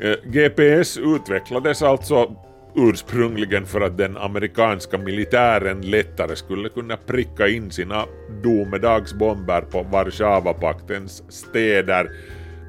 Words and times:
Eh, 0.00 0.16
GPS 0.24 0.98
utvecklades 0.98 1.82
alltså 1.82 2.36
ursprungligen 2.74 3.66
för 3.66 3.80
att 3.80 3.98
den 3.98 4.16
amerikanska 4.16 4.98
militären 4.98 5.80
lättare 5.80 6.36
skulle 6.36 6.68
kunna 6.68 6.96
pricka 6.96 7.48
in 7.48 7.70
sina 7.70 8.04
domedagsbomber 8.42 9.60
på 9.60 9.82
Warszawapaktens 9.82 11.22
städer. 11.28 12.10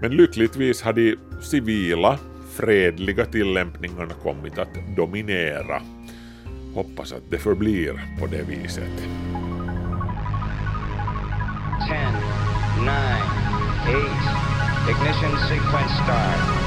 Men 0.02 0.12
lyckligtvis 0.12 0.82
har 0.82 0.94
de 0.94 1.16
civila, 1.42 2.20
fredliga 2.58 3.26
tillämpningarna 3.26 4.14
kommit 4.24 4.58
att 4.58 4.96
dominera. 4.96 5.82
Hoppas 6.76 7.14
att 7.14 7.24
det 7.30 7.38
förblir 7.38 8.02
på 8.20 8.26
det 8.28 8.44
viset. 8.44 8.98
10, 11.88 12.12
9, 12.82 12.92
8, 13.88 14.48
ignition 14.90 15.38
sequence 15.50 15.96
start, 16.04 16.67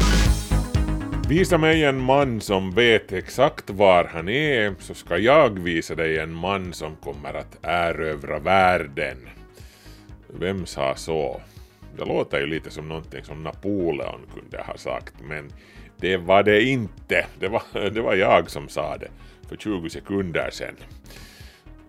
Visa 1.31 1.57
mig 1.57 1.83
en 1.83 2.01
man 2.01 2.41
som 2.41 2.71
vet 2.71 3.13
exakt 3.13 3.69
var 3.69 4.03
han 4.05 4.29
är, 4.29 4.75
så 4.79 4.93
ska 4.93 5.17
jag 5.17 5.59
visa 5.59 5.95
dig 5.95 6.19
en 6.19 6.33
man 6.33 6.73
som 6.73 6.95
kommer 6.95 7.33
att 7.33 7.57
erövra 7.61 8.39
världen. 8.39 9.17
Vem 10.27 10.65
sa 10.65 10.95
så? 10.95 11.41
Det 11.97 12.05
låter 12.05 12.39
ju 12.39 12.45
lite 12.45 12.69
som 12.69 12.87
någonting 12.87 13.23
som 13.23 13.43
Napoleon 13.43 14.21
kunde 14.33 14.63
ha 14.63 14.77
sagt, 14.77 15.13
men 15.23 15.51
det 15.97 16.17
var 16.17 16.43
det 16.43 16.63
inte. 16.63 17.25
Det 17.39 17.47
var, 17.47 17.63
det 17.89 18.01
var 18.01 18.15
jag 18.15 18.49
som 18.49 18.69
sa 18.69 18.97
det 18.97 19.11
för 19.49 19.55
20 19.55 19.89
sekunder 19.89 20.49
sedan. 20.51 20.75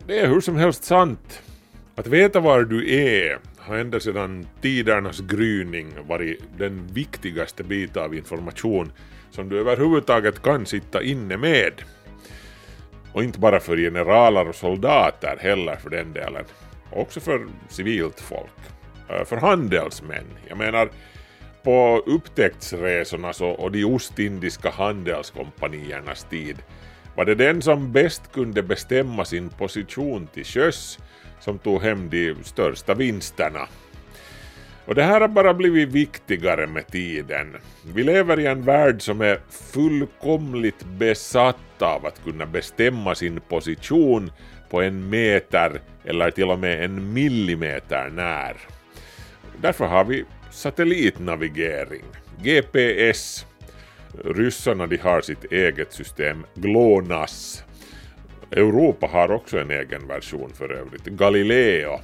Det 0.07 0.19
är 0.19 0.29
hur 0.29 0.41
som 0.41 0.57
helst 0.57 0.85
sant. 0.85 1.43
Att 1.95 2.07
veta 2.07 2.41
var 2.41 2.63
du 2.63 2.95
är 2.95 3.39
har 3.59 3.77
ända 3.77 4.01
sedan 4.01 4.47
tidernas 4.61 5.21
gryning 5.21 5.93
varit 6.07 6.43
den 6.59 6.87
viktigaste 6.87 7.65
biten 7.65 8.03
av 8.03 8.15
information 8.15 8.93
som 9.33 9.49
du 9.49 9.61
överhuvudtaget 9.61 10.43
kan 10.43 10.67
sitta 10.67 11.03
inne 11.03 11.37
med. 11.37 11.73
Och 13.13 13.25
inte 13.25 13.39
bara 13.39 13.61
för 13.61 13.77
generaler 13.77 14.49
och 14.49 14.55
soldater 14.55 15.37
heller 15.41 15.77
för 15.77 15.91
den 15.91 16.13
delen. 16.13 16.45
Också 16.91 17.21
för 17.21 17.47
civilt 17.69 18.21
folk. 18.21 18.59
Eh, 19.09 19.25
för 19.25 19.37
handelsmän. 19.37 20.25
Jag 20.49 20.59
menar, 20.59 20.91
på 21.63 22.03
upptäcktsresornas 22.07 23.41
och 23.41 23.73
de 23.73 23.85
ostindiska 23.85 24.71
handelskompaniernas 24.71 26.25
tid 26.25 26.63
var 27.17 27.25
det 27.25 27.35
den 27.35 27.63
som 27.63 27.93
bäst 27.93 28.33
kunde 28.33 28.63
bestämma 28.63 29.25
sin 29.25 29.49
position 29.49 30.27
till 30.27 30.45
sjöss 30.45 30.99
som 31.41 31.59
tog 31.59 31.83
hem 31.83 32.11
de 32.11 32.35
största 32.45 32.95
vinsterna. 32.95 33.69
Och 34.85 34.95
det 34.95 35.03
här 35.03 35.21
har 35.21 35.29
bara 35.29 35.55
blivit 35.55 35.89
viktigare 35.89 36.67
med 36.67 36.87
tiden. 36.87 37.57
Vi 37.95 38.03
lever 38.05 38.41
i 38.41 38.47
en 38.47 38.63
värld 38.63 39.03
som 39.03 39.21
är 39.21 39.41
fullkomligt 39.51 40.85
besatt 40.85 41.83
av 41.83 42.07
att 42.07 42.25
kunna 42.25 42.47
bestämma 42.47 43.15
sin 43.15 43.41
position 43.41 44.33
på 44.71 44.83
en 44.83 45.11
meter 45.11 45.81
eller 46.05 46.31
till 46.31 46.51
och 46.51 46.59
med 46.59 46.85
en 46.85 47.13
millimeter 47.13 48.11
när. 48.11 48.57
Därför 49.61 49.87
har 49.87 50.05
vi 50.05 50.25
satellitnavigering, 50.51 52.05
GPS. 52.43 53.47
Ryssarna 54.25 54.87
de 54.87 54.97
har 54.97 55.21
sitt 55.21 55.53
eget 55.53 55.93
system, 55.93 56.45
GLONASS. 56.55 57.65
Europa 58.51 59.07
har 59.07 59.31
också 59.31 59.59
en 59.59 59.71
egen 59.71 60.09
version 60.09 60.51
för 60.55 60.73
övrigt, 60.73 61.05
Galileo. 61.05 62.01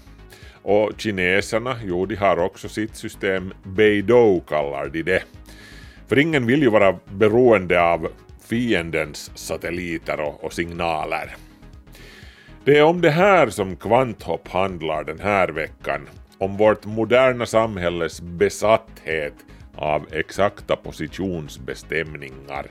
Och 0.70 0.92
kineserna, 1.00 1.76
jo 1.84 2.06
de 2.06 2.16
har 2.16 2.38
också 2.38 2.68
sitt 2.68 2.96
system, 2.96 3.52
Beidou 3.62 4.40
kallar 4.40 4.88
de 4.88 5.02
det. 5.02 5.22
För 6.08 6.18
ingen 6.18 6.46
vill 6.46 6.62
ju 6.62 6.70
vara 6.70 6.98
beroende 7.04 7.82
av 7.82 8.08
fiendens 8.48 9.30
satelliter 9.34 10.20
och, 10.20 10.44
och 10.44 10.52
signaler. 10.52 11.36
Det 12.64 12.78
är 12.78 12.84
om 12.84 13.00
det 13.00 13.10
här 13.10 13.50
som 13.50 13.76
Kvanthopp 13.76 14.48
handlar 14.48 15.04
den 15.04 15.20
här 15.20 15.48
veckan, 15.48 16.08
om 16.38 16.56
vårt 16.56 16.84
moderna 16.84 17.46
samhälles 17.46 18.20
besatthet 18.20 19.34
av 19.76 20.06
exakta 20.12 20.76
positionsbestämningar 20.76 22.66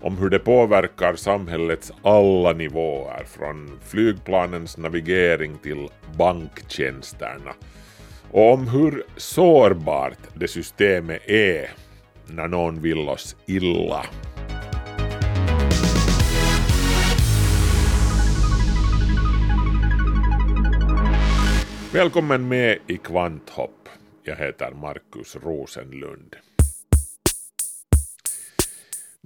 om 0.00 0.18
hur 0.18 0.30
det 0.30 0.38
påverkar 0.38 1.14
samhällets 1.14 1.92
alla 2.02 2.52
nivåer, 2.52 3.24
från 3.26 3.80
flygplanens 3.84 4.78
navigering 4.78 5.58
till 5.58 5.88
banktjänsterna. 6.18 7.54
Och 8.30 8.52
om 8.52 8.68
hur 8.68 9.04
sårbart 9.16 10.18
det 10.34 10.48
systemet 10.48 11.28
är 11.28 11.70
när 12.26 12.48
någon 12.48 12.80
vill 12.80 13.08
oss 13.08 13.36
illa. 13.46 14.04
Välkommen 21.92 22.48
med 22.48 22.78
i 22.86 22.96
Kvanthopp. 22.96 23.88
Jag 24.22 24.36
heter 24.36 24.70
Markus 24.70 25.36
Rosenlund. 25.36 26.36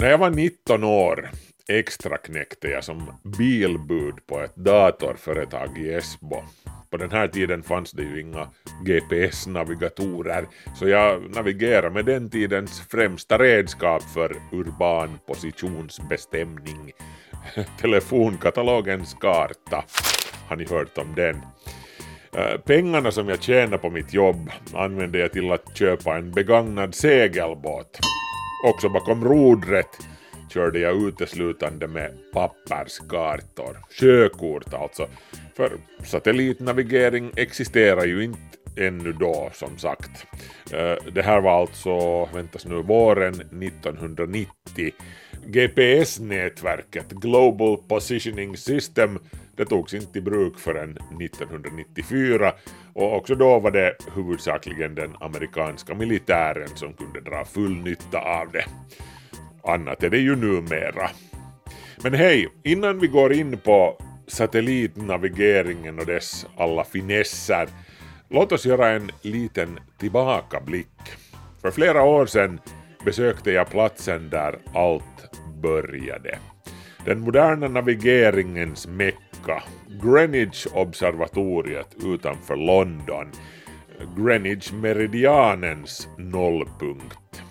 När 0.02 0.10
jag 0.10 0.18
var 0.18 0.30
19 0.30 0.84
år 0.84 1.30
extra 1.68 2.16
knäckte 2.16 2.68
jag 2.68 2.84
som 2.84 3.20
bilbud 3.38 4.14
på 4.26 4.40
ett 4.40 4.56
datorföretag 4.56 5.78
i 5.78 5.94
Esbo. 5.94 6.36
På 6.90 6.96
den 6.96 7.10
här 7.10 7.28
tiden 7.28 7.62
fanns 7.62 7.92
det 7.92 8.02
ju 8.02 8.20
inga 8.20 8.48
GPS-navigatorer, 8.84 10.46
så 10.78 10.88
jag 10.88 11.34
navigerade 11.34 11.90
med 11.90 12.04
den 12.04 12.30
tidens 12.30 12.80
främsta 12.80 13.38
redskap 13.38 14.02
för 14.02 14.36
urban 14.52 15.18
positionsbestämning, 15.26 16.92
telefonkatalogens 17.80 19.14
karta. 19.14 19.84
Har 20.48 20.56
ni 20.56 20.64
hört 20.64 20.98
om 20.98 21.14
den? 21.14 21.36
Eh, 22.36 22.60
pengarna 22.60 23.10
som 23.10 23.28
jag 23.28 23.42
tjänade 23.42 23.78
på 23.78 23.90
mitt 23.90 24.14
jobb 24.14 24.50
använde 24.74 25.18
jag 25.18 25.32
till 25.32 25.52
att 25.52 25.78
köpa 25.78 26.16
en 26.16 26.30
begagnad 26.30 26.94
segelbåt 26.94 27.98
Också 28.64 28.88
bakom 28.88 29.24
rodret 29.24 29.98
körde 30.50 30.78
jag 30.78 31.02
uteslutande 31.02 31.86
med 31.86 32.10
papperskartor, 32.32 33.76
sjökort 34.00 34.74
alltså, 34.74 35.08
för 35.56 35.72
satellitnavigering 36.04 37.32
existerar 37.36 38.04
ju 38.04 38.24
inte 38.24 38.38
ännu 38.76 39.12
då 39.12 39.50
som 39.54 39.78
sagt. 39.78 40.26
Eh, 40.72 41.12
det 41.12 41.22
här 41.22 41.40
var 41.40 41.60
alltså, 41.60 42.24
väntas 42.34 42.66
nu, 42.66 42.82
våren 42.82 43.34
1990. 43.34 44.92
GPS-nätverket 45.46 47.10
Global 47.10 47.76
Positioning 47.88 48.56
System 48.56 49.18
det 49.56 49.64
togs 49.64 49.94
inte 49.94 50.18
i 50.18 50.22
bruk 50.22 50.58
förrän 50.58 50.90
1994 50.90 52.52
och 52.92 53.16
också 53.16 53.34
då 53.34 53.58
var 53.58 53.70
det 53.70 53.96
huvudsakligen 54.14 54.94
den 54.94 55.16
amerikanska 55.20 55.94
militären 55.94 56.68
som 56.74 56.92
kunde 56.92 57.20
dra 57.20 57.44
full 57.44 57.76
nytta 57.76 58.18
av 58.18 58.52
det. 58.52 58.64
Annat 59.64 60.02
är 60.02 60.10
det 60.10 60.18
ju 60.18 60.36
numera. 60.36 61.10
Men 62.02 62.14
hej, 62.14 62.48
innan 62.62 62.98
vi 62.98 63.06
går 63.06 63.32
in 63.32 63.58
på 63.58 63.98
satellitnavigeringen 64.26 65.98
och 65.98 66.06
dess 66.06 66.46
alla 66.56 66.84
finesser, 66.84 67.68
låt 68.28 68.52
oss 68.52 68.66
göra 68.66 68.88
en 68.88 69.10
liten 69.22 69.78
tillbakablick. 69.98 70.88
För 71.60 71.70
flera 71.70 72.02
år 72.02 72.26
sedan 72.26 72.60
besökte 73.04 73.50
jag 73.50 73.70
platsen 73.70 74.30
där 74.30 74.58
allt 74.74 75.38
började. 75.62 76.38
Den 77.04 77.20
moderna 77.20 77.68
navigeringens 77.68 78.86
mecka, 78.86 79.18
Greenwich-observatoriet 80.02 81.96
utanför 82.04 82.56
London, 82.56 83.26
Greenwich-meridianens 84.16 86.08
nollpunkt. 86.18 87.42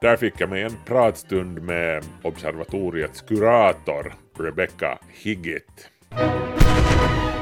Där 0.00 0.16
fick 0.16 0.34
jag 0.40 0.50
mig 0.50 0.62
en 0.62 0.76
pratstund 0.86 1.62
med 1.62 2.04
observatoriets 2.22 3.20
kurator 3.20 4.14
Rebecca 4.38 4.98
Higgett. 5.08 5.90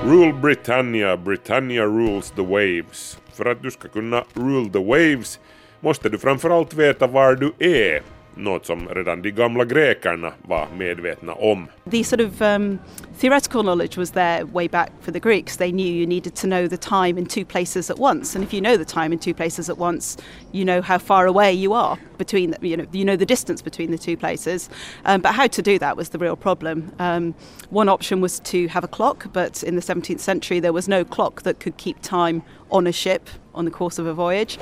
Rule 0.04 0.32
Britannia, 0.32 1.16
Britannia 1.16 1.84
rules 1.84 2.30
the 2.30 2.42
waves. 2.42 3.18
För 3.34 3.44
att 3.44 3.62
du 3.62 3.70
ska 3.70 3.88
kunna 3.88 4.24
rule 4.34 4.70
the 4.72 4.84
waves 4.84 5.40
måste 5.80 6.08
du 6.08 6.18
framförallt 6.18 6.74
veta 6.74 7.06
var 7.06 7.34
du 7.34 7.52
är 7.58 8.02
något 8.36 8.66
som 8.66 8.88
redan 8.88 9.22
de 9.22 9.30
gamla 9.30 9.64
grekerna 9.64 10.32
var 10.42 10.68
medvetna 10.76 11.32
om. 11.32 11.66
The 11.90 12.04
sort 12.04 12.20
of 12.20 12.42
um, 12.42 12.78
theoretical 13.20 13.62
knowledge 13.62 13.98
was 13.98 14.10
there 14.10 14.44
way 14.44 14.68
back 14.68 14.90
for 15.00 15.12
the 15.12 15.20
Greeks. 15.20 15.56
They 15.56 15.72
knew 15.72 15.92
you 15.92 16.06
needed 16.06 16.34
to 16.34 16.46
know 16.46 16.68
the 16.68 16.76
time 16.76 17.18
in 17.18 17.26
two 17.26 17.44
places 17.44 17.90
at 17.90 17.98
once, 17.98 18.38
and 18.38 18.44
if 18.44 18.54
you 18.54 18.60
know 18.60 18.76
the 18.76 18.84
time 18.84 19.12
in 19.12 19.18
two 19.18 19.34
places 19.34 19.70
at 19.70 19.78
once, 19.78 20.16
you 20.52 20.64
know 20.64 20.82
how 20.82 20.98
far 20.98 21.26
away 21.26 21.52
you 21.52 21.72
are 21.72 21.98
between. 22.18 22.50
the, 22.50 22.68
You 22.68 22.76
know, 22.76 22.86
you 22.92 23.04
know 23.04 23.16
the 23.16 23.26
distance 23.26 23.62
between 23.62 23.90
the 23.90 23.98
two 23.98 24.16
places. 24.16 24.70
Um, 25.04 25.20
but 25.20 25.34
how 25.34 25.48
to 25.48 25.62
do 25.62 25.78
that 25.78 25.96
was 25.96 26.08
the 26.08 26.18
real 26.18 26.36
problem. 26.36 26.92
Um, 26.98 27.34
one 27.70 27.88
option 27.88 28.20
was 28.20 28.40
to 28.40 28.68
have 28.68 28.84
a 28.84 28.88
clock, 28.88 29.26
but 29.32 29.62
in 29.62 29.76
the 29.76 29.82
17th 29.82 30.20
century 30.20 30.60
there 30.60 30.72
was 30.72 30.88
no 30.88 31.04
clock 31.04 31.42
that 31.42 31.60
could 31.60 31.76
keep 31.76 32.00
time 32.00 32.42
on 32.70 32.86
a 32.86 32.92
ship 32.92 33.28
on 33.54 33.64
the 33.64 33.70
course 33.70 33.98
of 33.98 34.06
a 34.06 34.14
voyage. 34.14 34.58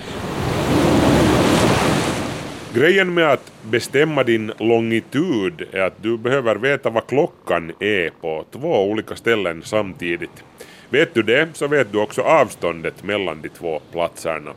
Grejen 2.75 3.15
med 3.15 3.33
att 3.33 3.53
bestämma 3.63 4.25
din 4.25 4.53
longitud 4.59 5.67
är 5.73 5.81
att 5.81 6.03
du 6.03 6.19
behöver 6.19 6.57
veta 6.57 6.91
vad 6.91 7.07
klockan 7.07 7.73
är 7.81 8.11
på 8.21 8.45
två 8.51 8.91
olika 8.91 9.17
ställen 9.17 9.63
samtidigt. 9.63 10.45
Vet 10.91 11.15
du 11.15 11.23
det 11.23 11.49
så 11.53 11.67
vet 11.67 11.93
du 11.93 11.99
också 11.99 12.23
avståndet 12.23 13.05
mellan 13.05 13.43
de 13.43 13.49
två 13.49 13.81
platserna. 13.93 14.53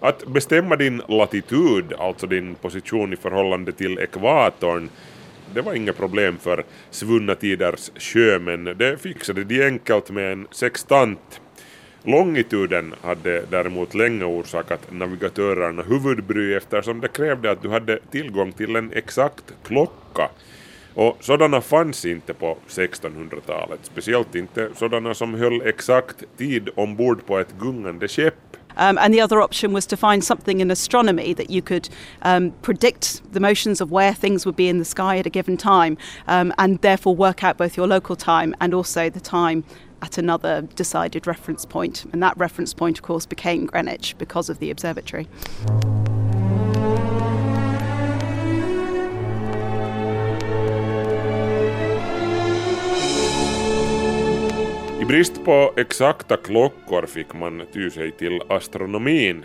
Att 0.00 0.26
bestämma 0.26 0.76
din 0.76 1.02
latitud, 1.08 1.92
alltså 1.98 2.26
din 2.26 2.54
position 2.54 3.12
i 3.12 3.16
förhållande 3.16 3.72
till 3.72 3.98
ekvatorn, 3.98 4.88
det 5.54 5.60
var 5.60 5.74
inga 5.74 5.92
problem 5.92 6.38
för 6.38 6.64
svunna 6.90 7.34
tiders 7.34 7.90
sjömän. 7.96 8.64
Det 8.64 9.02
fixade 9.02 9.44
de 9.44 9.66
enkelt 9.66 10.10
med 10.10 10.32
en 10.32 10.46
sextant 10.50 11.40
Longituden 12.02 12.94
hade 13.02 13.42
däremot 13.50 13.94
länge 13.94 14.24
orsakat 14.24 14.80
navigatörerna 14.90 15.82
huvudbry 15.82 16.54
eftersom 16.54 17.00
det 17.00 17.08
krävde 17.08 17.50
att 17.50 17.62
du 17.62 17.68
hade 17.68 17.98
tillgång 18.10 18.52
till 18.52 18.76
en 18.76 18.92
exakt 18.92 19.44
klocka. 19.64 20.28
Och 20.94 21.16
sådana 21.20 21.60
fanns 21.60 22.04
inte 22.04 22.34
på 22.34 22.56
1600-talet, 22.68 23.80
speciellt 23.82 24.34
inte 24.34 24.68
sådana 24.74 25.14
som 25.14 25.34
höll 25.34 25.62
exakt 25.62 26.24
tid 26.38 26.68
ombord 26.74 27.26
på 27.26 27.38
ett 27.38 27.54
gungande 27.60 28.08
skepp. 28.08 28.34
Um, 28.76 28.98
and 28.98 29.14
the 29.14 29.22
other 29.22 29.40
option 29.40 29.72
was 29.72 29.86
to 29.86 29.96
find 29.96 30.24
something 30.24 30.60
in 30.60 30.70
astronomy 30.70 31.34
that 31.34 31.50
you 31.50 31.60
could 31.60 31.88
um, 32.22 32.52
predict 32.62 33.22
the 33.32 33.40
motions 33.40 33.80
of 33.80 33.90
where 33.90 34.14
things 34.14 34.46
would 34.46 34.56
be 34.56 34.68
in 34.68 34.78
the 34.78 34.84
sky 34.84 35.18
at 35.18 35.26
a 35.26 35.30
given 35.30 35.56
time, 35.56 35.96
um, 36.28 36.52
and 36.56 36.80
therefore 36.80 37.14
work 37.16 37.44
out 37.44 37.58
both 37.58 37.76
your 37.76 37.88
local 37.88 38.16
time 38.16 38.54
and 38.60 38.72
also 38.72 39.10
the 39.10 39.20
time 39.20 39.64
at 40.02 40.18
another 40.18 40.62
decided 40.76 41.26
reference. 41.26 41.66
And 42.12 42.22
that 42.22 42.36
reference 42.36 42.74
point, 42.74 42.98
of 42.98 43.02
course, 43.02 43.26
became 43.26 43.66
Greenwich 43.66 44.16
because 44.18 44.52
of 44.52 44.58
the 44.58 44.70
observatory. 44.70 45.26
I 55.00 55.04
brist 55.04 55.44
på 55.44 55.72
exakta 55.76 56.36
klockor 56.36 57.06
fick 57.06 57.34
man 57.34 57.62
ty 57.72 57.90
sig 57.90 58.12
till 58.12 58.42
astronomin. 58.48 59.44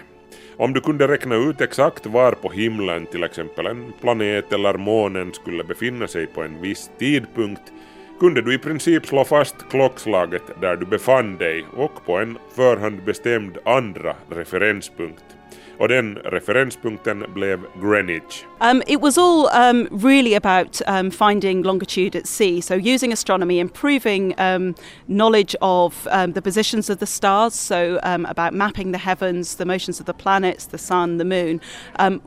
Om 0.57 0.73
du 0.73 0.81
kunde 0.81 1.07
räkna 1.07 1.35
ut 1.35 1.61
exakt 1.61 2.05
var 2.05 2.31
på 2.31 2.49
himlen 2.49 3.05
till 3.05 3.23
exempel 3.23 3.65
en 3.65 3.93
planet 4.01 4.53
eller 4.53 4.77
månen 4.77 5.33
skulle 5.33 5.63
befinna 5.63 6.07
sig 6.07 6.27
på 6.27 6.43
en 6.43 6.61
viss 6.61 6.91
tidpunkt 6.99 7.73
kunde 8.19 8.41
du 8.41 8.53
i 8.53 8.57
princip 8.57 9.05
slå 9.05 9.23
fast 9.23 9.55
klockslaget 9.69 10.43
där 10.61 10.75
du 10.75 10.85
befann 10.85 11.37
dig 11.37 11.65
och 11.77 12.05
på 12.05 12.17
en 12.17 12.37
förhand 12.55 13.03
bestämd 13.03 13.57
andra 13.65 14.15
referenspunkt. 14.29 15.34
Och 15.77 15.87
den 15.87 16.15
referenspunkten 16.15 17.25
blev 17.33 17.59
Greenwich. 17.81 18.45
Um, 18.61 18.81
it 18.87 19.01
was 19.01 19.17
all 19.17 19.49
um, 19.53 19.87
really 19.91 20.35
about 20.35 20.81
um, 20.87 21.11
finding 21.11 21.63
longitude 21.63 22.15
at 22.15 22.27
sea, 22.27 22.61
so 22.61 22.75
using 22.75 23.11
astronomy, 23.13 23.59
improving 23.59 24.33
um, 24.39 24.75
knowledge 25.07 25.55
of 25.61 26.07
um, 26.11 26.33
the 26.33 26.41
positions 26.41 26.89
of 26.89 26.99
the 26.99 27.05
stars, 27.05 27.53
so 27.53 27.99
um, 28.03 28.25
about 28.25 28.53
mapping 28.53 28.91
the 28.91 28.97
heavens, 28.97 29.55
the 29.55 29.65
motions 29.65 29.99
of 29.99 30.05
the 30.05 30.13
planets, 30.13 30.67
the 30.67 30.77
sun, 30.77 31.17
the 31.17 31.25
moon, 31.25 31.59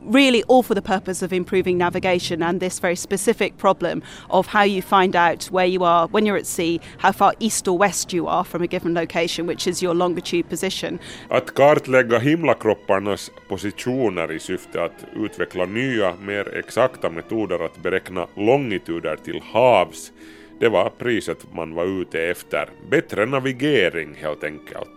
really 0.01 0.43
all 0.43 0.63
for 0.63 0.75
the 0.75 0.81
purpose 0.81 1.21
of 1.21 1.33
improving 1.33 1.77
navigation 1.77 2.43
and 2.43 2.59
this 2.59 2.79
very 2.79 2.95
specific 2.95 3.57
problem 3.57 4.01
of 4.29 4.47
how 4.47 4.63
you 4.63 4.81
find 4.81 5.15
out 5.15 5.45
where 5.45 5.65
you 5.65 5.83
are 5.83 6.07
when 6.07 6.25
you're 6.25 6.37
at 6.37 6.47
sea, 6.47 6.79
how 6.99 7.11
far 7.11 7.33
east 7.39 7.67
or 7.67 7.77
west 7.77 8.13
you 8.13 8.27
are 8.27 8.43
from 8.43 8.61
a 8.61 8.67
given 8.67 8.93
location, 8.93 9.47
which 9.47 9.67
is 9.67 9.81
your 9.81 9.95
longitude 9.95 10.49
position. 10.49 10.99
Att 11.29 11.53
kartlägga 11.53 12.19
himlakropparnas 12.19 13.31
positioner 13.49 14.31
i 14.31 14.39
syfte 14.39 14.83
att 14.83 15.05
utveckla 15.15 15.65
nya, 15.65 16.13
mer 16.21 16.57
exakta 16.57 17.09
metoder 17.09 17.65
att 17.65 17.77
beräkna 17.77 18.27
longituder 18.35 19.15
till 19.15 19.41
havs. 19.41 20.11
Det 20.59 20.69
var 20.69 20.89
priset 20.89 21.53
man 21.53 21.73
var 21.73 22.01
ute 22.01 22.21
efter. 22.21 22.69
Bättre 22.89 23.25
navigering 23.25 24.15
helt 24.21 24.43
enkelt. 24.43 24.91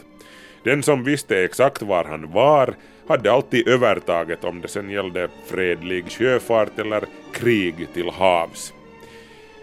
Den 0.65 0.83
som 0.83 1.05
visste 1.05 1.45
exakt 1.45 1.83
var 1.83 2.05
han 2.05 2.33
var 2.33 2.75
hade 3.07 3.33
alltid 3.33 3.69
övertaget 3.69 4.45
om 4.45 4.61
det 4.61 4.69
sen 4.69 4.91
gällde 4.91 5.29
fredlig 5.47 6.11
sjöfart 6.11 6.79
eller 6.79 7.05
krig 7.33 7.89
till 7.95 8.11
havs. 8.11 8.73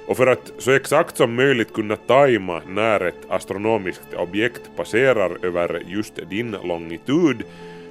Och 0.07 0.17
för 0.17 0.27
att 0.27 0.51
så 0.57 0.71
exakt 0.71 1.17
som 1.17 1.35
möjligt 1.35 1.73
kunna 1.73 1.95
tajma 1.95 2.61
när 2.67 2.99
ett 2.99 3.25
astronomiskt 3.29 4.13
objekt 4.13 4.61
passerar 4.75 5.45
över 5.45 5.83
just 5.87 6.29
din 6.29 6.55
longitud 6.63 7.43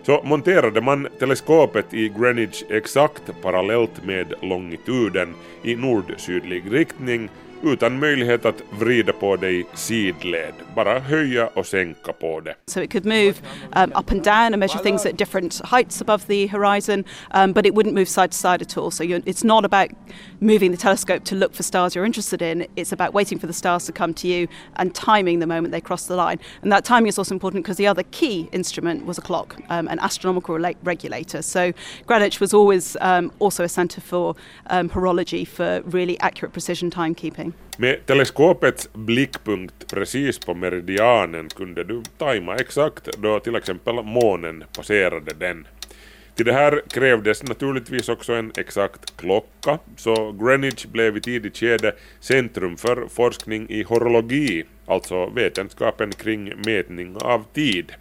så 0.09 0.21
monterade 0.25 0.81
man 0.81 1.09
teleskopet 1.19 1.95
i 1.95 2.09
Greenwich 2.09 2.63
exakt 2.71 3.23
parallellt 3.43 4.05
med 4.05 4.33
longituden 4.43 5.35
i 5.63 5.75
nord-sydlig 5.75 6.73
riktning 6.73 7.29
utan 7.63 7.99
möjlighet 7.99 8.45
att 8.45 8.63
vrida 8.71 9.13
på 9.13 9.37
det 9.37 9.51
i 9.51 9.67
sidled, 9.75 10.55
bara 10.75 10.99
höja 10.99 11.47
och 11.47 11.67
sänka 11.67 12.13
på 12.13 12.41
det. 12.41 12.55
So 12.67 12.81
it 12.81 12.93
could 12.93 13.07
move 13.07 13.35
um, 13.77 13.93
up 13.97 14.11
and 14.11 14.23
down 14.23 14.55
and 14.55 14.59
measure 14.59 14.83
things 14.83 15.07
at 15.07 15.19
different 15.19 15.61
heights 15.65 16.03
above 16.03 16.25
the 16.27 16.47
horizon, 16.47 17.05
um, 17.35 17.53
but 17.53 17.67
it 17.67 17.75
wouldn't 17.75 17.95
move 17.95 18.07
side 18.07 18.31
to 18.31 18.37
side 18.37 18.63
at 18.63 18.77
all. 18.79 18.91
So 18.91 19.05
it's 19.05 19.47
not 19.47 19.65
about 19.65 19.91
moving 20.41 20.71
the 20.71 20.77
telescope 20.77 21.25
to 21.25 21.35
look 21.35 21.55
for 21.55 21.63
stars 21.63 21.95
you're 21.95 22.05
interested 22.05 22.43
in, 22.43 22.67
it's 22.77 22.93
about 22.93 23.15
waiting 23.15 23.39
for 23.39 23.47
the 23.47 23.53
stars 23.53 23.87
to 23.87 23.93
come 23.93 24.15
to 24.15 24.29
you 24.29 24.49
and 24.77 24.95
timing 24.95 25.39
the 25.39 25.47
moment 25.47 25.73
they 25.73 25.81
cross 25.81 26.07
the 26.07 26.17
line. 26.17 26.39
And 26.63 26.73
that 26.73 26.85
timing 26.85 27.09
is 27.09 27.19
also 27.19 27.35
important 27.35 27.65
because 27.65 27.77
the 27.77 27.87
other 27.87 28.03
key 28.03 28.49
instrument 28.53 29.07
was 29.07 29.19
a 29.19 29.23
clock, 29.23 29.57
um, 29.69 29.89
an 29.89 29.99
astronomical 29.99 30.59
regulator. 30.83 31.43
So 31.43 31.73
Greenwich 32.07 32.41
was 32.41 32.55
always 32.55 32.97
um, 33.01 33.33
also 33.39 33.65
a 33.65 33.69
centre 33.69 34.01
for 34.01 34.35
um, 34.71 34.91
horology 34.91 35.47
for 35.47 35.83
really 35.85 36.19
accurate 36.21 36.53
precision 36.53 36.91
timekeeping. 36.91 37.53
Med 37.81 38.07
teleskopets 38.07 38.89
blickpunkt 38.93 39.87
precis 39.91 40.39
på 40.39 40.55
meridianen 40.55 41.49
kunde 41.49 41.85
du 41.85 42.03
tajma 42.19 42.57
exakt 42.57 43.09
då 43.19 43.41
till 43.41 43.57
exempel 43.57 43.95
månen 44.05 44.65
passerade 44.77 45.35
den. 45.35 45.67
Till 46.39 46.47
det 46.47 46.53
här 46.53 46.83
krävdes 46.91 47.43
naturligtvis 47.43 48.09
också 48.09 48.33
en 48.33 48.53
exakt 48.57 49.17
klocka, 49.17 49.79
så 49.97 50.33
Greenwich 50.33 50.87
blev 50.87 51.17
i 51.17 51.21
tidigt 51.21 51.57
skede 51.57 51.95
centrum 52.21 52.77
för 52.77 53.09
forskning 53.09 53.67
i 53.71 53.83
horologi, 53.83 54.65
alltså 54.87 55.27
vetenskapen 55.27 56.13
kring 56.13 56.53
mätning 56.67 57.17
av 57.17 57.45
tid. 57.55 57.93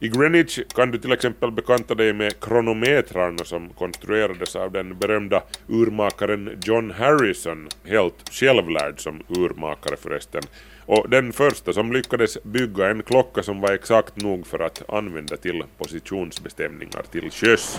I 0.00 0.08
Greenwich 0.08 0.58
kan 0.74 0.90
du 0.90 0.98
till 0.98 1.12
exempel 1.12 1.50
bekanta 1.50 1.94
dig 1.94 2.12
med 2.12 2.40
kronometrarna 2.40 3.44
som 3.44 3.68
konstruerades 3.68 4.56
av 4.56 4.72
den 4.72 4.98
berömda 4.98 5.42
urmakaren 5.68 6.58
John 6.64 6.90
Harrison, 6.90 7.68
helt 7.84 8.28
självlärd 8.30 9.00
som 9.00 9.22
urmakare 9.28 9.96
förresten, 9.96 10.42
och 10.86 11.10
den 11.10 11.32
första 11.32 11.72
som 11.72 11.92
lyckades 11.92 12.42
bygga 12.42 12.90
en 12.90 13.02
klocka 13.02 13.42
som 13.42 13.60
var 13.60 13.72
exakt 13.72 14.16
nog 14.16 14.46
för 14.46 14.58
att 14.58 14.90
använda 14.90 15.36
till 15.36 15.64
positionsbestämningar 15.78 17.02
till 17.10 17.30
sjöss. 17.30 17.78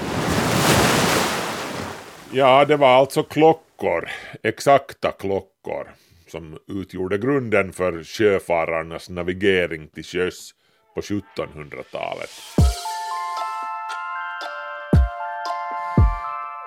Ja, 2.31 2.65
det 2.65 2.77
var 2.77 2.95
alltså 2.95 3.23
klockor, 3.23 4.09
exakta 4.43 5.11
klockor, 5.11 5.87
som 6.27 6.57
utgjorde 6.67 7.17
grunden 7.17 7.73
för 7.73 8.03
sjöfararnas 8.03 9.09
navigering 9.09 9.87
till 9.87 10.03
sjöss 10.03 10.51
på 10.95 11.01
1700-talet. 11.01 12.29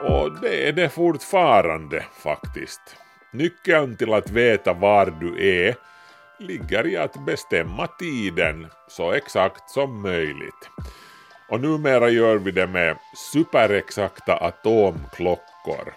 Och 0.03 0.41
det 0.41 0.69
är 0.69 0.73
det 0.73 0.89
fortfarande 0.89 2.05
faktiskt. 2.23 2.81
Nyckeln 3.33 3.97
till 3.97 4.13
att 4.13 4.31
veta 4.31 4.73
var 4.73 5.07
du 5.21 5.49
är 5.49 5.75
ligger 6.39 6.87
i 6.87 6.97
att 6.97 7.27
bestämma 7.27 7.87
tiden 7.87 8.67
så 8.89 9.13
exakt 9.13 9.71
som 9.71 10.03
möjligt. 10.03 10.71
Och 11.49 11.61
numera 11.61 12.09
gör 12.09 12.37
vi 12.37 12.51
det 12.51 12.67
med 12.67 12.97
superexakta 13.33 14.37
atomklockor. 14.37 15.95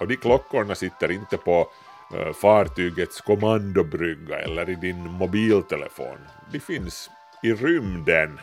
Och 0.00 0.08
de 0.08 0.16
klockorna 0.16 0.74
sitter 0.74 1.10
inte 1.10 1.36
på 1.36 1.68
eh, 2.14 2.32
fartygets 2.32 3.20
kommandobrygga 3.20 4.38
eller 4.38 4.70
i 4.70 4.74
din 4.74 5.10
mobiltelefon. 5.10 6.18
De 6.52 6.60
finns 6.60 7.10
i 7.42 7.52
rymden. 7.52 8.40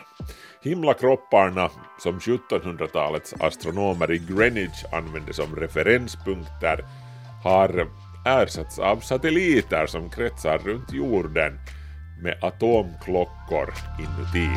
Himlakropparna 0.62 1.70
som 2.00 2.20
1700-talets 2.20 3.34
astronomer 3.40 4.12
i 4.12 4.18
Greenwich 4.18 4.84
använde 4.92 5.34
som 5.34 5.56
referenspunkter 5.56 6.86
har 7.44 7.88
ersatts 8.26 8.80
av 8.80 9.00
satelliter 9.00 9.88
som 9.88 10.10
kretsar 10.10 10.58
runt 10.58 10.94
jorden 10.94 11.60
med 12.22 12.38
atomklockor 12.42 13.74
inuti. 14.00 14.50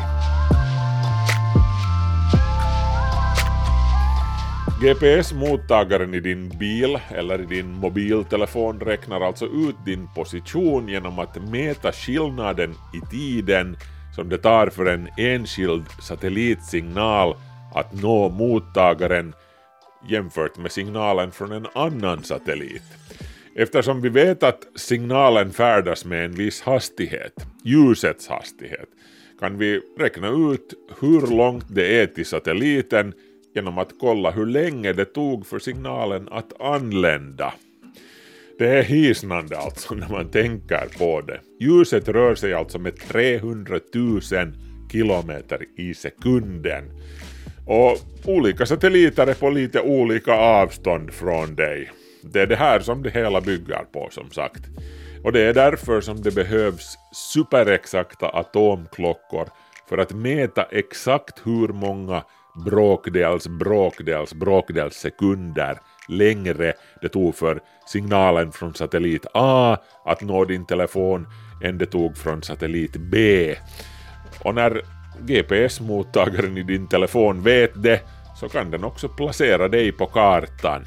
GPS-mottagaren 4.81 6.13
i 6.13 6.19
din 6.19 6.49
bil 6.49 6.99
eller 7.09 7.41
i 7.41 7.45
din 7.45 7.71
mobiltelefon 7.71 8.79
räknar 8.79 9.21
alltså 9.21 9.45
ut 9.45 9.75
din 9.85 10.07
position 10.15 10.87
genom 10.87 11.19
att 11.19 11.35
mäta 11.51 11.91
skillnaden 11.91 12.75
i 12.93 13.11
tiden 13.11 13.77
som 14.15 14.29
det 14.29 14.37
tar 14.37 14.67
för 14.67 14.85
en 14.85 15.09
enskild 15.17 15.85
satellitsignal 16.01 17.35
att 17.73 17.93
nå 17.93 18.29
mottagaren 18.29 19.33
jämfört 20.09 20.57
med 20.57 20.71
signalen 20.71 21.31
från 21.31 21.51
en 21.51 21.67
annan 21.75 22.23
satellit. 22.23 22.83
Eftersom 23.59 24.01
vi 24.01 24.09
vet 24.09 24.43
att 24.43 24.67
signalen 24.75 25.51
färdas 25.51 26.05
med 26.05 26.25
en 26.25 26.31
viss 26.31 26.61
hastighet, 26.61 27.33
ljusets 27.63 28.27
hastighet, 28.27 28.89
kan 29.39 29.57
vi 29.57 29.81
räkna 29.99 30.27
ut 30.27 30.73
hur 30.99 31.37
långt 31.37 31.65
det 31.69 32.01
är 32.01 32.07
till 32.07 32.25
satelliten 32.25 33.13
genom 33.55 33.77
att 33.77 33.93
kolla 33.99 34.31
hur 34.31 34.45
länge 34.45 34.93
det 34.93 35.05
tog 35.05 35.47
för 35.47 35.59
signalen 35.59 36.27
att 36.31 36.61
anlända. 36.61 37.53
Det 38.59 38.67
är 38.67 38.83
hisnande 38.83 39.57
alltså 39.57 39.95
när 39.95 40.09
man 40.09 40.31
tänker 40.31 40.97
på 40.97 41.21
det. 41.21 41.39
Ljuset 41.59 42.07
rör 42.07 42.35
sig 42.35 42.53
alltså 42.53 42.79
med 42.79 42.95
300 42.95 43.79
000 43.93 44.21
kilometer 44.91 45.65
i 45.77 45.93
sekunden. 45.93 46.83
Och 47.67 47.97
olika 48.25 48.65
satelliter 48.65 49.27
är 49.27 49.33
på 49.33 49.49
lite 49.49 49.81
olika 49.81 50.33
avstånd 50.33 51.13
från 51.13 51.55
dig. 51.55 51.89
Det 52.33 52.41
är 52.41 52.47
det 52.47 52.55
här 52.55 52.79
som 52.79 53.03
det 53.03 53.09
hela 53.09 53.41
bygger 53.41 53.85
på 53.93 54.07
som 54.11 54.31
sagt. 54.31 54.61
Och 55.23 55.31
det 55.31 55.41
är 55.41 55.53
därför 55.53 56.01
som 56.01 56.21
det 56.21 56.31
behövs 56.31 56.97
superexakta 57.13 58.29
atomklockor 58.29 59.49
för 59.89 59.97
att 59.97 60.11
mäta 60.11 60.63
exakt 60.63 61.41
hur 61.43 61.67
många 61.67 62.23
bråkdels, 62.65 63.47
bråkdels, 63.47 64.33
bråkdels 64.33 64.95
sekunder 64.95 65.77
längre 66.07 66.73
det 67.01 67.09
tog 67.09 67.35
för 67.35 67.59
signalen 67.87 68.51
från 68.51 68.73
satellit 68.73 69.25
A 69.33 69.77
att 70.05 70.21
nå 70.21 70.45
din 70.45 70.65
telefon 70.65 71.27
än 71.63 71.77
det 71.77 71.85
tog 71.85 72.17
från 72.17 72.43
satellit 72.43 72.95
B. 72.95 73.55
Och 74.43 74.55
när 74.55 74.81
GPS-mottagaren 75.19 76.57
i 76.57 76.63
din 76.63 76.87
telefon 76.87 77.43
vet 77.43 77.83
det 77.83 78.01
så 78.39 78.49
kan 78.49 78.71
den 78.71 78.83
också 78.83 79.09
placera 79.09 79.67
dig 79.67 79.91
på 79.91 80.05
kartan. 80.05 80.85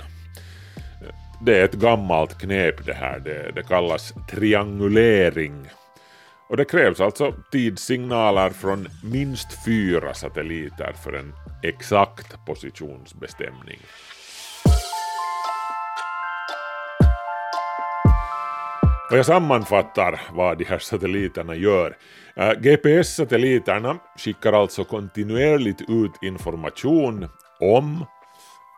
Det 1.42 1.60
är 1.60 1.64
ett 1.64 1.74
gammalt 1.74 2.38
knep 2.38 2.86
det 2.86 2.92
här, 2.92 3.18
det, 3.18 3.52
det 3.54 3.62
kallas 3.62 4.14
triangulering. 4.30 5.68
Och 6.48 6.56
det 6.56 6.64
krävs 6.64 7.00
alltså 7.00 7.34
tidssignaler 7.52 8.50
från 8.50 8.88
minst 9.04 9.64
fyra 9.64 10.14
satelliter 10.14 10.92
för 11.04 11.12
en 11.12 11.32
exakt 11.62 12.46
positionsbestämning. 12.46 13.78
Och 19.10 19.18
jag 19.18 19.26
sammanfattar 19.26 20.20
vad 20.32 20.58
de 20.58 20.64
här 20.64 20.78
satelliterna 20.78 21.54
gör. 21.54 21.96
Eh, 22.36 22.52
GPS-satelliterna 22.52 23.98
skickar 24.18 24.52
alltså 24.52 24.84
kontinuerligt 24.84 25.80
ut 25.88 26.22
information 26.22 27.28
om 27.60 28.04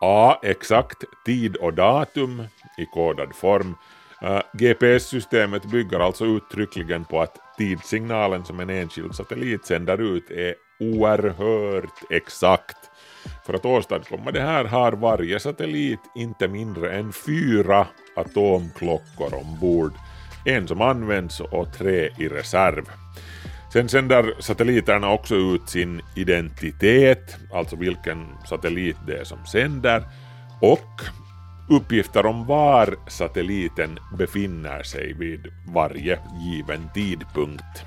A. 0.05 0.39
Exakt 0.41 1.03
tid 1.25 1.55
och 1.55 1.73
datum 1.73 2.43
i 2.77 2.85
kodad 2.85 3.35
form. 3.35 3.75
Eh, 4.21 4.31
uh, 4.31 4.41
GPS-systemet 4.53 5.65
bygger 5.65 5.99
alltså 5.99 6.25
uttryckligen 6.25 7.05
på 7.05 7.21
att 7.21 7.37
tidssignalen 7.57 8.45
som 8.45 8.59
en 8.59 8.69
enskild 8.69 9.15
satellit 9.15 9.65
sänder 9.65 10.01
ut 10.01 10.31
är 10.31 10.55
oerhört 10.79 12.11
exakt. 12.11 12.77
För 13.45 13.53
att 13.53 13.65
åstadkomma 13.65 14.31
det 14.31 14.41
här 14.41 14.65
har 14.65 14.91
varje 14.91 15.39
satellit 15.39 15.99
inte 16.15 16.47
mindre 16.47 16.95
än 16.95 17.13
fyra 17.13 17.87
atomklockor 18.15 19.33
ombord. 19.33 19.93
En 20.45 20.67
som 20.67 20.81
används 20.81 21.39
och 21.39 21.73
tre 21.77 22.09
i 22.19 22.27
reserv. 22.27 22.85
Sen 23.73 23.89
sänder 23.89 24.33
satelliterna 24.39 25.09
också 25.09 25.35
ut 25.35 25.69
sin 25.69 26.01
identitet, 26.15 27.37
alltså 27.53 27.75
vilken 27.75 28.27
satellit 28.49 28.97
det 29.07 29.17
är 29.17 29.23
som 29.23 29.45
sänder, 29.45 30.03
och 30.61 31.01
uppgifter 31.69 32.25
om 32.25 32.45
var 32.45 32.95
satelliten 33.07 33.99
befinner 34.17 34.83
sig 34.83 35.13
vid 35.13 35.47
varje 35.73 36.19
given 36.39 36.89
tidpunkt. 36.93 37.83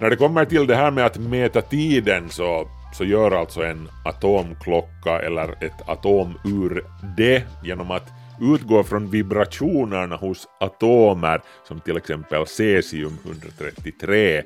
När 0.00 0.10
det 0.10 0.16
kommer 0.16 0.44
till 0.44 0.66
det 0.66 0.76
här 0.76 0.90
med 0.90 1.06
att 1.06 1.18
mäta 1.18 1.62
tiden 1.62 2.30
så, 2.30 2.68
så 2.94 3.04
gör 3.04 3.30
alltså 3.30 3.62
en 3.62 3.88
atomklocka 4.04 5.20
eller 5.22 5.64
ett 5.64 5.88
atomur 5.88 6.84
det 7.16 7.42
genom 7.62 7.90
att 7.90 8.12
utgår 8.40 8.82
från 8.82 9.10
vibrationerna 9.10 10.16
hos 10.16 10.48
atomer 10.60 11.40
som 11.68 11.80
till 11.80 11.96
exempel 11.96 12.46
cesium 12.46 13.18
133. 13.24 14.42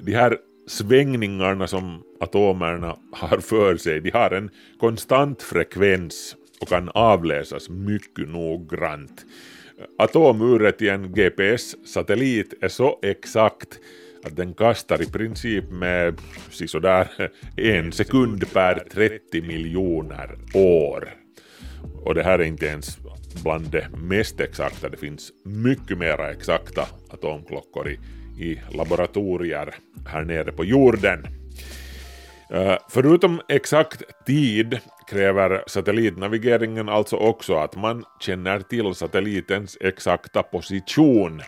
De 0.00 0.12
här 0.14 0.36
svängningarna 0.66 1.66
som 1.66 2.02
atomerna 2.20 2.96
har 3.12 3.38
för 3.38 3.76
sig, 3.76 4.00
de 4.00 4.10
har 4.10 4.30
en 4.30 4.50
konstant 4.80 5.42
frekvens 5.42 6.36
och 6.60 6.68
kan 6.68 6.88
avläsas 6.94 7.68
mycket 7.68 8.28
noggrant. 8.28 9.24
Atomuret 9.98 10.82
i 10.82 10.88
en 10.88 11.12
GPS-satellit 11.12 12.54
är 12.60 12.68
så 12.68 12.98
exakt 13.02 13.78
att 14.24 14.36
den 14.36 14.54
kastar 14.54 15.02
i 15.02 15.06
princip 15.06 15.70
med 15.70 16.20
sådär 16.50 17.30
en 17.56 17.92
sekund 17.92 18.52
per 18.52 18.74
30 18.92 19.42
miljoner 19.42 20.38
år. 20.54 21.08
Och 22.04 22.14
det 22.14 22.22
här 22.22 22.38
är 22.38 22.44
inte 22.44 22.66
ens 22.66 22.98
bland 23.42 23.70
det 23.70 23.88
mest 23.96 24.40
exakta, 24.40 24.88
det 24.88 24.96
finns 24.96 25.32
mycket 25.44 25.98
mera 25.98 26.30
exakta 26.30 26.86
atomklockor 27.10 27.88
i, 27.88 27.98
i 28.44 28.60
laboratorier 28.70 29.74
här 30.06 30.24
nere 30.24 30.52
på 30.52 30.64
jorden. 30.64 31.26
Eh, 32.50 32.76
förutom 32.90 33.40
exakt 33.48 34.02
tid 34.26 34.78
kräver 35.10 35.62
satellitnavigeringen 35.66 36.88
alltså 36.88 37.16
också 37.16 37.54
att 37.54 37.76
man 37.76 38.04
känner 38.20 38.60
till 38.60 38.94
satellitens 38.94 39.78
exakta 39.80 40.42
position. 40.42 41.42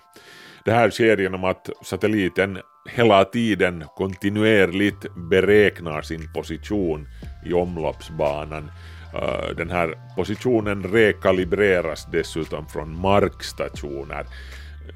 Det 0.64 0.72
här 0.72 0.90
sker 0.90 1.16
genom 1.16 1.44
att 1.44 1.70
satelliten 1.82 2.58
hela 2.88 3.24
tiden 3.24 3.84
kontinuerligt 3.96 5.06
beräknar 5.30 6.02
sin 6.02 6.32
position 6.32 7.08
i 7.46 7.52
omloppsbanan. 7.52 8.70
Eh, 9.14 9.56
den 9.56 9.70
här 9.70 9.94
positionen 10.16 10.82
rekalibreras 10.82 12.06
dessutom 12.12 12.66
från 12.66 13.00
markstationer. 13.00 14.26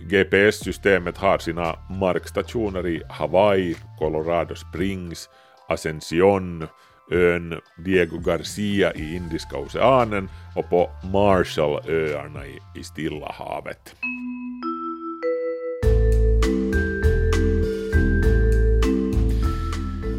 GPS-systemet 0.00 1.18
har 1.18 1.38
sina 1.38 1.76
markstationer 2.00 2.86
i 2.86 3.02
Hawaii, 3.08 3.76
Colorado 3.98 4.54
Springs, 4.54 5.28
Ascension, 5.68 6.66
ön 7.10 7.60
Diego 7.84 8.18
Garcia 8.18 8.92
i 8.94 9.14
Indiska 9.16 9.58
oceanen 9.58 10.28
och 10.56 10.70
på 10.70 10.90
Marshallöarna 11.12 12.46
i, 12.46 12.58
i 12.80 12.84
Stilla 12.84 13.32
havet. 13.32 13.94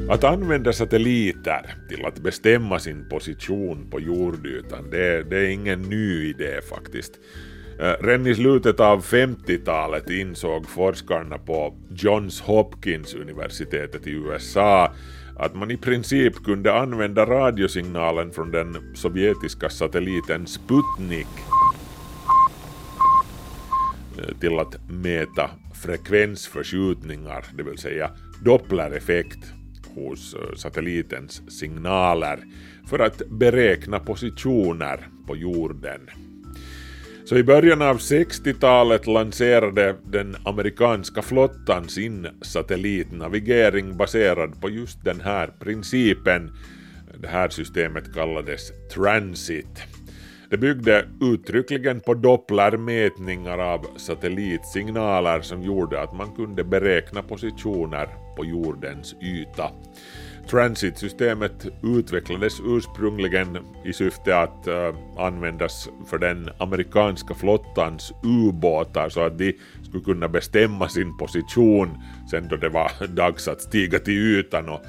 Att 0.09 0.24
använda 0.24 0.74
satelliter 0.74 1.75
till 1.89 2.05
att 2.05 2.19
bestämma 2.19 2.79
sin 2.79 3.09
position 3.09 3.88
på 3.89 4.00
jordytan, 4.00 4.89
det, 4.91 5.24
det 5.29 5.38
är 5.38 5.50
ingen 5.50 5.81
ny 5.81 6.29
idé 6.29 6.62
faktiskt. 6.69 7.19
Eh, 7.79 8.05
redan 8.05 8.27
i 8.27 8.35
slutet 8.35 8.79
av 8.79 9.03
50-talet 9.03 10.09
insåg 10.09 10.69
forskarna 10.69 11.38
på 11.38 11.74
Johns 11.89 12.41
Hopkins 12.41 13.13
universitetet 13.13 14.07
i 14.07 14.12
USA 14.12 14.93
att 15.38 15.55
man 15.55 15.71
i 15.71 15.77
princip 15.77 16.43
kunde 16.43 16.74
använda 16.74 17.25
radiosignalen 17.25 18.31
från 18.31 18.51
den 18.51 18.95
sovjetiska 18.95 19.69
satelliten 19.69 20.47
Sputnik 20.47 21.27
eh, 24.17 24.38
till 24.39 24.59
att 24.59 24.89
mäta 24.89 25.50
frekvensförskjutningar, 25.83 27.45
det 27.57 27.63
vill 27.63 27.77
säga 27.77 28.12
dopplereffekt 28.43 29.55
hos 29.95 30.33
eh, 30.33 30.55
satellitens 30.55 31.59
signaler 31.59 32.39
för 32.89 32.99
att 32.99 33.21
beräkna 33.29 33.99
positioner 33.99 35.07
på 35.27 35.35
jorden. 35.35 36.09
Så 37.25 37.37
i 37.37 37.43
början 37.43 37.81
av 37.81 37.97
60-talet 37.97 39.07
lanserade 39.07 39.95
den 40.03 40.35
amerikanska 40.45 41.21
flottan 41.21 41.89
sin 41.89 42.27
satellitnavigering 42.41 43.97
baserad 43.97 44.61
på 44.61 44.69
just 44.69 45.03
den 45.03 45.21
här 45.21 45.47
principen. 45.59 46.51
Det 47.17 47.27
här 47.27 47.49
systemet 47.49 48.13
kallades 48.13 48.71
Transit. 48.93 49.83
Det 50.49 50.57
byggde 50.57 51.05
uttryckligen 51.21 51.99
på 51.99 52.13
Dopplermätningar 52.13 53.57
av 53.57 53.85
satellitsignaler 53.97 55.41
som 55.41 55.63
gjorde 55.63 56.01
att 56.01 56.13
man 56.13 56.35
kunde 56.35 56.63
beräkna 56.63 57.21
positioner 57.21 58.25
på 58.36 58.46
jordens 58.46 59.15
yta. 59.22 59.72
Transit-systemet 60.50 61.68
utvecklades 61.84 62.60
ursprungligen 62.65 63.58
i 63.86 63.94
syfte 63.94 64.38
att 64.38 64.68
uh, 64.68 64.96
användas 65.18 65.89
för 66.08 66.18
den 66.18 66.50
amerikanska 66.60 67.34
flottans 67.34 68.13
ubåtar 68.24 69.10
så 69.10 69.22
att 69.22 69.38
de 69.38 69.54
skulle 69.84 70.04
kunna 70.04 70.27
bestämma 70.27 70.89
sin 70.89 71.18
position 71.18 71.98
sen 72.32 72.48
då 72.48 72.56
det 72.56 72.70
var 72.70 73.08
dags 73.08 73.48
att 73.48 73.62
stiga 73.62 74.00
till 74.00 74.13
ytan 74.13 74.70
och 74.70 74.82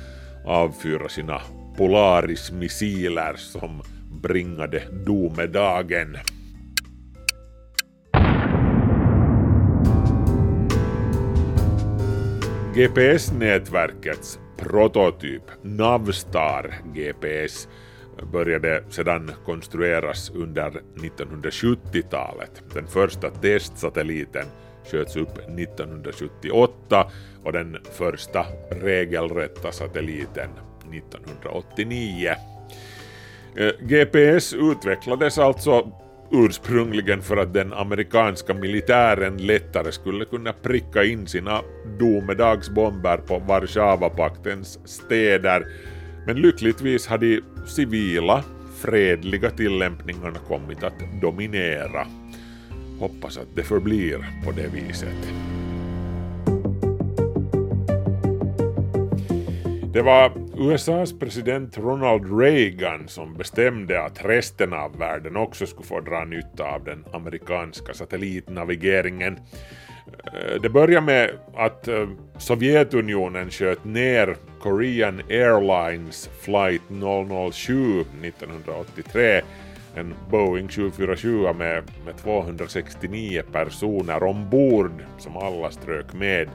avfyra 0.47 1.09
sina 1.09 1.41
Polaris-missiler 1.77 3.35
som 3.37 3.83
bringade 4.23 4.83
domedagen. 5.07 6.17
GPS-nätverkets 12.77 14.39
prototyp 14.57 15.43
Navstar 15.63 16.75
GPS 16.95 17.69
började 18.33 18.85
sedan 18.91 19.31
konstrueras 19.45 20.31
under 20.31 20.83
1970-talet. 20.95 22.63
Den 22.75 22.87
första 22.87 23.31
testsatelliten 23.31 24.47
sköts 24.91 25.17
upp 25.17 25.39
1978 25.39 27.11
och 27.45 27.53
den 27.53 27.77
första 27.93 28.47
regelrätta 28.71 29.73
satelliten 29.73 30.51
1989. 30.93 32.31
Eh, 33.57 33.73
GPS 33.81 34.55
utvecklades 34.55 35.39
alltså 35.39 35.93
ursprungligen 36.33 37.23
för 37.23 37.37
att 37.37 37.55
den 37.55 37.73
amerikanska 37.73 38.55
militären 38.55 39.37
lättare 39.37 39.93
skulle 39.93 40.25
kunna 40.25 40.53
pricka 40.53 41.05
in 41.05 41.27
sina 41.27 41.61
domedagsbomber 41.99 43.17
på 43.17 43.39
Warszawapaktens 43.39 44.79
städer. 44.85 45.67
Men 46.27 46.37
lyckligtvis 46.37 47.07
har 47.07 47.19
de 47.19 47.41
civila, 47.67 48.45
fredliga 48.81 49.51
tillämpningarna 49.51 50.39
kommit 50.49 50.83
att 50.83 51.21
dominera. 51.23 52.07
Hoppas 53.01 53.39
att 53.39 53.49
det 53.55 53.63
förblir 53.63 54.27
på 54.45 54.53
det 54.53 54.69
viset. 54.69 55.29
Det 59.97 60.03
var 60.03 60.33
USAs 60.57 61.19
president 61.19 61.79
Ronald 61.79 62.41
Reagan 62.41 63.09
som 63.09 63.35
bestämde 63.35 64.03
att 64.03 64.25
resten 64.25 64.73
av 64.73 64.99
världen 64.99 65.37
också 65.37 65.67
skulle 65.67 65.87
få 65.87 66.01
dra 66.01 66.25
nytta 66.25 66.65
av 66.65 66.85
den 66.85 67.05
amerikanska 67.13 67.95
satellitnavigeringen. 67.95 69.39
Eh, 70.25 70.61
det 70.63 70.69
började 70.69 71.07
med 71.07 71.31
att 71.55 71.89
eh, 71.89 72.09
Sovjetunionen 72.39 73.51
sköt 73.51 73.85
ner 73.85 74.37
Korean 74.61 75.23
Airlines 75.31 76.31
flight 76.41 76.83
007 77.53 78.01
1983 78.01 79.43
en 79.95 80.15
Boeing 80.31 80.69
747 80.69 81.53
med, 81.53 81.83
med 82.05 82.17
269 82.17 83.43
personer 83.53 84.23
ombord 84.23 85.03
som 85.19 85.37
alla 85.37 85.71
strök 85.71 86.13
med. 86.13 86.49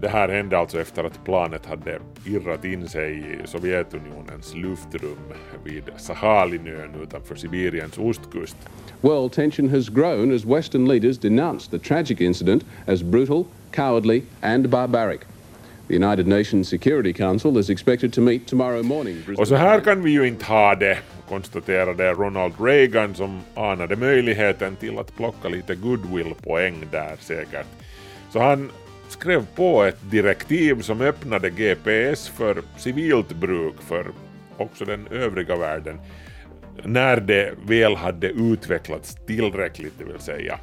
Det 0.00 0.08
här 0.08 0.28
hände 0.28 0.58
alltså 0.58 0.80
efter 0.80 1.04
att 1.04 1.24
planet 1.24 1.66
hade 1.66 1.98
irrat 2.26 2.64
in 2.64 2.88
sig 2.88 3.18
i 3.18 3.46
Sovjetunionens 3.46 4.54
luftrum 4.54 5.18
vid 5.64 5.82
Sahalinön 5.96 6.90
utanför 7.02 7.34
Sibiriens 7.34 7.98
ostkust. 7.98 8.56
World 9.00 9.32
tension 9.32 9.68
has 9.68 9.88
grown 9.88 10.34
as 10.34 10.44
Western 10.44 10.88
leaders 10.88 11.18
denounced 11.18 11.70
the 11.70 11.88
tragic 11.88 12.20
incident 12.20 12.64
as 12.86 13.02
brutal, 13.02 13.44
cowardly 13.72 14.22
and 14.40 14.68
barbaric. 14.70 15.20
The 15.88 15.94
United 15.94 16.26
Nations 16.26 16.68
Security 16.68 17.12
Council 17.12 17.58
is 17.58 17.70
expected 17.70 18.12
to 18.12 18.20
meet 18.20 18.46
tomorrow 18.46 18.82
morning. 18.82 19.16
Och 19.38 19.48
så 19.48 19.54
här 19.54 19.80
kan 19.80 20.02
vi 20.02 20.10
ju 20.10 20.28
inte 20.28 20.44
ha 20.44 20.74
det, 20.74 20.98
konstaterade 21.28 22.12
Ronald 22.12 22.52
Reagan 22.60 23.14
som 23.14 23.40
anade 23.54 23.96
möjligheten 23.96 24.76
till 24.76 24.98
att 24.98 25.16
plocka 25.16 25.48
lite 25.48 25.74
goodwill-poäng 25.74 26.74
där 26.90 27.16
säkert. 27.20 27.66
Så 28.32 28.38
han 28.38 28.70
skrev 29.12 29.46
på 29.54 29.82
ett 29.82 30.10
direktiv 30.10 30.80
som 30.80 31.00
öppnade 31.00 31.50
GPS 31.50 32.28
för 32.28 32.62
civilt 32.76 33.32
bruk 33.32 33.74
för 33.88 34.06
också 34.56 34.84
den 34.84 35.06
övriga 35.10 35.56
världen 35.56 36.00
när 36.84 37.16
det 37.16 37.54
väl 37.66 37.96
hade 37.96 38.28
utvecklats 38.28 39.16
tillräckligt, 39.26 39.92
det 39.98 40.04
vill 40.04 40.18
säga. 40.18 40.58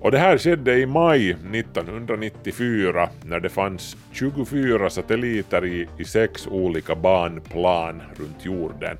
Och 0.00 0.10
det 0.10 0.18
här 0.18 0.38
skedde 0.38 0.78
i 0.78 0.86
maj 0.86 1.30
1994 1.30 3.08
när 3.24 3.40
det 3.40 3.48
fanns 3.48 3.96
24 4.12 4.90
satelliter 4.90 5.66
i, 5.66 5.88
i 5.98 6.04
sex 6.04 6.46
olika 6.46 6.94
banplan 6.94 8.02
runt 8.16 8.44
jorden. 8.44 8.96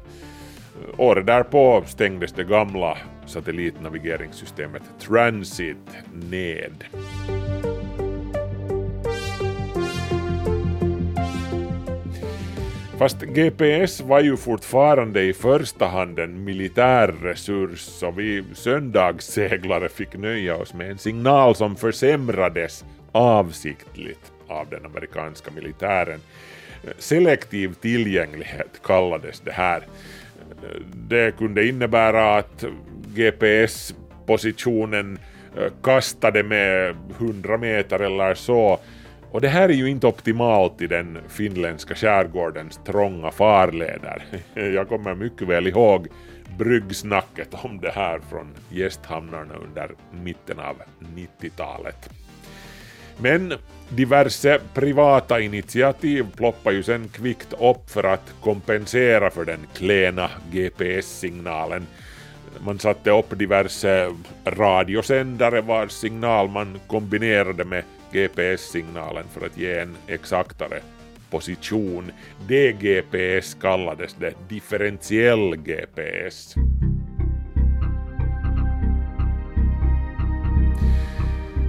Året 0.97 1.27
därpå 1.27 1.83
stängdes 1.87 2.33
det 2.33 2.45
gamla 2.45 2.99
satellitnavigeringssystemet 3.27 4.83
Transit 5.01 5.89
ned. 6.31 6.85
Fast 12.99 13.23
GPS 13.23 14.01
var 14.01 14.21
ju 14.21 14.37
fortfarande 14.37 15.23
i 15.23 15.33
första 15.33 15.87
hand 15.87 16.19
en 16.19 16.45
militär 16.45 17.15
resurs 17.23 17.81
så 17.81 18.11
vi 18.11 18.45
söndagsseglare 18.55 19.89
fick 19.89 20.17
nöja 20.17 20.57
oss 20.57 20.75
med 20.75 20.91
en 20.91 20.99
signal 20.99 21.55
som 21.55 21.77
försämrades 21.77 22.85
avsiktligt 23.13 24.33
av 24.49 24.69
den 24.71 24.87
amerikanska 24.87 25.51
militären. 25.51 26.21
Selektiv 26.99 27.75
tillgänglighet 27.75 28.81
kallades 28.85 29.41
det 29.41 29.53
här. 29.53 29.83
Det 30.95 31.39
kunde 31.39 31.69
innebära 31.69 32.37
att 32.37 32.65
GPS-positionen 33.15 35.19
eh, 35.57 35.73
kastade 35.83 36.43
med 36.43 36.97
100 37.19 37.59
meter 37.59 37.99
eller 37.99 38.35
så 38.35 38.81
och 39.31 39.41
det 39.41 39.49
här 39.49 39.69
är 39.69 39.73
ju 39.73 39.91
inte 39.91 40.07
optimalt 40.07 40.83
i 40.83 40.87
den 40.87 41.19
finländska 41.29 41.95
skärgårdens 41.95 42.81
trånga 42.85 43.31
farleder. 43.31 44.23
Jag 44.55 44.89
kommer 44.89 45.15
mycket 45.15 45.49
väl 45.49 45.67
ihåg 45.67 46.09
bryggsnacket 46.59 47.49
om 47.53 47.81
det 47.81 47.91
här 47.91 48.21
från 48.31 48.55
gästhamnarna 48.71 49.55
under 49.55 49.91
mitten 50.11 50.59
av 50.59 50.77
90-talet. 51.15 52.11
Men 53.17 53.53
diverse 53.89 54.61
privata 54.75 55.41
initiativ 55.41 56.27
ploppar 56.37 56.71
ju 56.73 56.83
sen 56.83 57.09
kvickt 57.09 57.53
upp 57.53 57.91
för 57.91 58.05
att 58.05 58.35
kompensera 58.41 59.31
för 59.31 59.45
den 59.45 59.67
klena 59.75 60.31
GPS-signalen. 60.53 61.87
Man 62.65 62.79
satte 62.79 63.11
upp 63.11 63.39
diverse 63.39 64.15
radiosändare 64.45 65.61
vars 65.61 65.93
signal 65.93 66.49
man 66.49 66.81
kombinerade 66.87 67.65
med 67.65 67.83
GPS-signalen 68.13 69.25
för 69.33 69.47
att 69.47 69.59
ge 69.59 69.79
en 69.79 69.97
exaktare 70.07 70.81
position. 71.31 72.13
DGPS 72.49 73.55
kallades 73.55 74.15
det, 74.15 74.35
differentiell 74.49 75.57
GPS. 75.57 76.55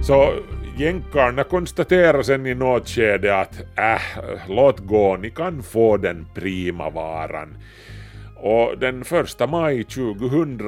Så 0.02 0.32
jänkarna 0.78 1.44
konstaterar 1.44 2.22
sen 2.22 2.46
i 2.46 2.54
något 2.54 2.88
skede 2.88 3.40
att 3.40 3.60
äh, 3.78 4.00
låt 4.48 4.78
gå, 4.78 5.16
ni 5.16 5.30
kan 5.30 5.62
få 5.62 5.96
den 5.96 6.26
prima 6.34 6.90
varan. 6.90 7.56
Och 8.36 8.78
den 8.78 9.04
första 9.04 9.46
maj 9.46 9.84
2000 9.84 10.58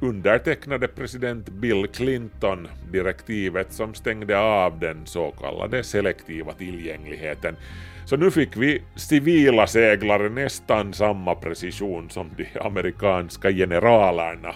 undertecknade 0.00 0.88
president 0.88 1.48
Bill 1.48 1.86
Clinton 1.86 2.68
direktivet 2.92 3.72
som 3.72 3.94
stängde 3.94 4.38
av 4.38 4.78
den 4.78 5.06
så 5.06 5.30
kallade 5.30 5.84
selektiva 5.84 6.52
tillgängligheten. 6.52 7.56
Så 8.04 8.16
nu 8.16 8.30
fick 8.30 8.56
vi 8.56 8.82
civila 8.96 9.66
seglare 9.66 10.28
nästan 10.28 10.92
samma 10.92 11.34
precision 11.34 12.10
som 12.10 12.30
de 12.36 12.46
amerikanska 12.60 13.50
generalerna. 13.50 14.54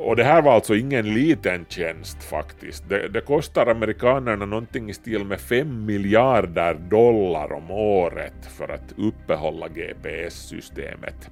Och 0.00 0.16
det 0.16 0.24
här 0.24 0.42
var 0.42 0.54
alltså 0.54 0.74
ingen 0.74 1.14
liten 1.14 1.66
tjänst 1.68 2.24
faktiskt. 2.24 2.88
Det, 2.88 3.08
det 3.08 3.20
kostar 3.20 3.66
amerikanerna 3.66 4.46
någonting 4.46 4.90
i 4.90 4.94
stil 4.94 5.24
med 5.24 5.40
5 5.40 5.86
miljarder 5.86 6.74
dollar 6.74 7.52
om 7.52 7.70
året 7.70 8.46
för 8.58 8.68
att 8.68 8.94
uppehålla 8.96 9.68
GPS-systemet. 9.68 11.30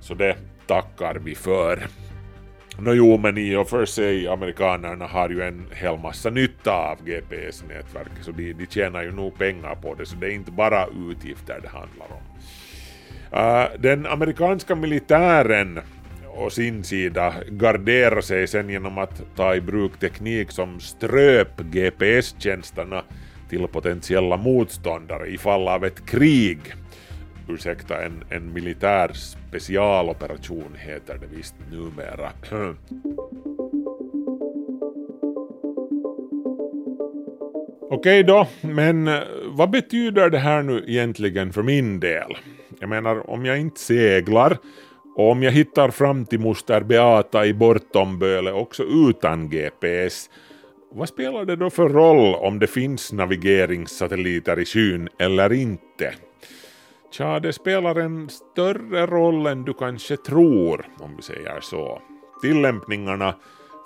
Så 0.00 0.14
det 0.14 0.36
tackar 0.66 1.14
vi 1.14 1.34
för. 1.34 1.78
No 2.82 2.92
jo, 2.92 3.16
men 3.16 3.38
i 3.38 3.56
och 3.56 3.68
för 3.68 3.84
sig, 3.84 4.28
amerikanerna 4.28 5.06
har 5.06 5.28
ju 5.28 5.42
en 5.42 5.66
hel 5.72 5.98
massa 5.98 6.30
nytta 6.30 6.72
av 6.72 7.04
GPS-nätverket, 7.04 8.24
så 8.24 8.32
de, 8.32 8.52
de 8.52 8.66
tjänar 8.66 9.02
ju 9.02 9.12
nog 9.12 9.38
pengar 9.38 9.74
på 9.74 9.94
det, 9.94 10.06
så 10.06 10.16
det 10.16 10.26
är 10.26 10.30
inte 10.30 10.50
bara 10.50 10.86
utgifter 11.10 11.60
det 11.62 11.68
handlar 11.68 12.06
om. 12.06 12.22
Uh, 13.32 13.80
den 13.80 14.06
amerikanska 14.06 14.74
militären 14.74 15.80
å 16.34 16.50
sin 16.50 16.84
sida 16.84 17.34
garderar 17.48 18.20
sig 18.20 18.46
sen 18.46 18.70
genom 18.70 18.98
att 18.98 19.22
ta 19.36 19.54
i 19.54 19.60
bruk 19.60 20.00
teknik 20.00 20.50
som 20.50 20.80
ströp 20.80 21.60
GPS-tjänsterna 21.60 23.02
till 23.48 23.66
potentiella 23.68 24.36
motståndare 24.36 25.26
i 25.26 25.38
fall 25.38 25.68
av 25.68 25.84
ett 25.84 26.06
krig. 26.06 26.58
Ursäkta, 27.54 28.02
en, 28.02 28.24
en 28.30 28.52
militär 28.52 29.12
specialoperation 29.12 30.74
heter 30.78 31.18
det 31.18 31.36
visst 31.36 31.54
numera. 31.70 32.32
Okej 37.92 38.22
då, 38.22 38.46
men 38.60 39.08
eh, 39.08 39.20
vad 39.46 39.70
betyder 39.70 40.30
det 40.30 40.38
här 40.38 40.62
nu 40.62 40.84
egentligen 40.86 41.52
för 41.52 41.62
min 41.62 42.00
del? 42.00 42.36
Jag 42.80 42.88
menar, 42.88 43.30
om 43.30 43.44
jag 43.44 43.60
inte 43.60 43.80
seglar 43.80 44.58
och 45.16 45.30
om 45.30 45.42
jag 45.42 45.52
hittar 45.52 45.90
fram 45.90 46.26
till 46.26 46.40
moster 46.40 46.80
Beata 46.80 47.46
i 47.46 47.54
Bortomböle 47.54 48.52
också 48.52 48.82
utan 48.82 49.50
GPS, 49.50 50.30
vad 50.92 51.08
spelar 51.08 51.44
det 51.44 51.56
då 51.56 51.70
för 51.70 51.88
roll 51.88 52.34
om 52.34 52.58
det 52.58 52.66
finns 52.66 53.12
navigeringssatelliter 53.12 54.58
i 54.58 54.64
skyn 54.64 55.08
eller 55.18 55.52
inte? 55.52 56.14
Tja, 57.10 57.40
det 57.40 57.52
spelar 57.52 57.94
en 57.94 58.28
större 58.28 59.06
roll 59.06 59.46
än 59.46 59.64
du 59.64 59.74
kanske 59.74 60.16
tror, 60.16 60.86
om 61.00 61.16
vi 61.16 61.22
säger 61.22 61.60
så. 61.60 62.02
Tillämpningarna 62.42 63.34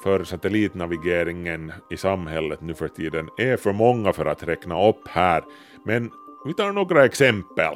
för 0.02 0.24
satellitnavigeringen 0.24 1.72
i 1.90 1.96
samhället 1.96 2.60
nu 2.60 2.74
för 2.74 2.88
tiden 2.88 3.28
är 3.36 3.56
för 3.56 3.72
många 3.72 4.12
för 4.12 4.26
att 4.26 4.42
räkna 4.42 4.88
upp 4.88 5.08
här, 5.08 5.44
men 5.84 6.10
vi 6.46 6.54
tar 6.54 6.72
några 6.72 7.04
exempel. 7.04 7.74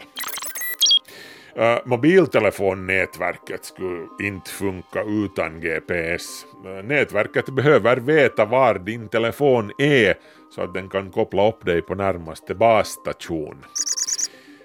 Uh, 1.58 1.78
mobiltelefonnätverket 1.84 3.64
skulle 3.64 4.08
inte 4.20 4.50
funka 4.50 5.02
utan 5.02 5.61
GPS. 5.61 6.46
Uh, 6.64 6.78
eh, 6.78 6.84
nätverket 6.84 7.48
behöver 7.48 7.96
veta 7.96 8.44
var 8.44 8.78
din 8.78 9.08
telefon 9.08 9.72
är 9.78 10.14
så 10.54 10.62
att 10.62 10.74
den 10.74 10.88
kan 10.88 11.11
koppla 11.11 11.48
upp 11.48 11.64
dig 11.64 11.82
på 11.82 11.94
närmaste 11.94 12.54
basstation. 12.54 13.64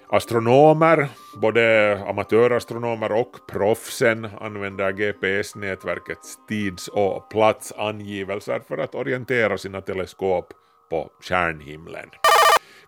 Astronomer, 0.08 1.08
både 1.36 1.98
amatörastronomer 2.08 3.12
och 3.12 3.36
proffsen 3.52 4.28
använder 4.40 4.92
GPS-nätverkets 4.92 6.38
tids 6.48 6.88
och 6.88 7.30
platsangivelser 7.30 8.60
för 8.68 8.78
att 8.78 8.94
orientera 8.94 9.58
sina 9.58 9.80
teleskop 9.80 10.52
på 10.90 11.10
stjärnhimlen. 11.20 12.10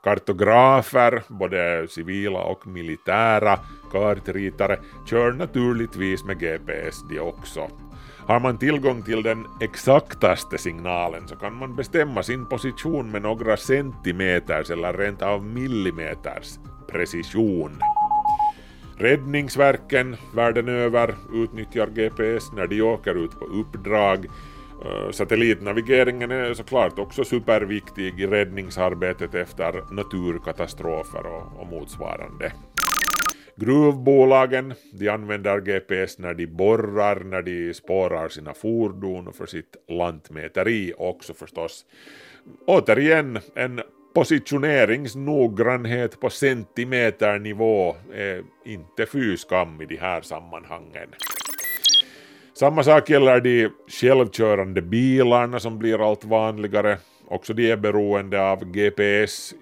Kartografer, 0.02 1.22
både 1.28 1.86
civila 1.88 2.42
och 2.42 2.66
militära 2.66 3.58
kartritare, 3.92 4.78
kör 5.10 5.32
naturligtvis 5.32 6.24
med 6.24 6.40
GPS 6.40 6.96
de 7.08 7.20
också. 7.20 7.68
Har 8.26 8.40
man 8.40 8.58
tillgång 8.58 9.02
till 9.02 9.22
den 9.22 9.46
exaktaste 9.60 10.58
signalen 10.58 11.28
så 11.28 11.36
kan 11.36 11.54
man 11.54 11.76
bestämma 11.76 12.22
sin 12.22 12.48
position 12.48 13.10
med 13.10 13.22
några 13.22 13.56
centimeters 13.56 14.70
eller 14.70 14.92
rent 14.92 15.22
av 15.22 15.44
millimeters 15.44 16.58
precision. 16.88 17.80
Räddningsverken 18.98 20.16
världen 20.34 20.68
över 20.68 21.14
utnyttjar 21.34 21.86
GPS 21.86 22.52
när 22.52 22.66
de 22.66 22.82
åker 22.82 23.24
ut 23.24 23.30
på 23.30 23.44
uppdrag. 23.44 24.26
Eh, 24.84 25.10
satellitnavigeringen 25.10 26.30
är 26.30 26.54
såklart 26.54 26.98
också 26.98 27.24
superviktig 27.24 28.20
i 28.20 28.26
räddningsarbetet 28.26 29.34
efter 29.34 29.94
naturkatastrofer 29.94 31.26
och 31.60 31.66
motsvarande. 31.66 32.52
Gruvbolagen 33.56 34.74
de 34.92 35.08
använder 35.08 35.60
GPS 35.60 36.18
när 36.18 36.34
de 36.34 36.46
borrar, 36.46 37.20
när 37.24 37.42
de 37.42 37.74
spårar 37.74 38.28
sina 38.28 38.54
fordon 38.54 39.28
och 39.28 39.34
för 39.34 39.46
sitt 39.46 39.76
lantmäteri 39.88 40.92
också 40.98 41.34
förstås. 41.34 41.84
Återigen 42.66 43.38
en 43.54 43.80
positioneringsnoggrannhet 44.16 46.20
på 46.20 46.30
centimeternivå 46.30 47.96
är 48.14 48.42
inte 48.64 49.06
fy 49.06 49.36
skam 49.36 49.80
i 49.80 49.86
de 49.86 49.96
här 49.96 50.20
sammanhangen. 50.20 51.08
Samma 52.54 52.82
sak 52.82 53.10
gäller 53.10 53.40
de 53.40 53.68
självkörande 53.88 54.82
bilarna 54.82 55.60
som 55.60 55.78
blir 55.78 56.10
allt 56.10 56.24
vanligare. 56.24 56.98
Också 57.28 57.52
de 57.52 57.70
är 57.70 57.76
beroende 57.76 58.50
av 58.50 58.64
GPS, 58.64 59.54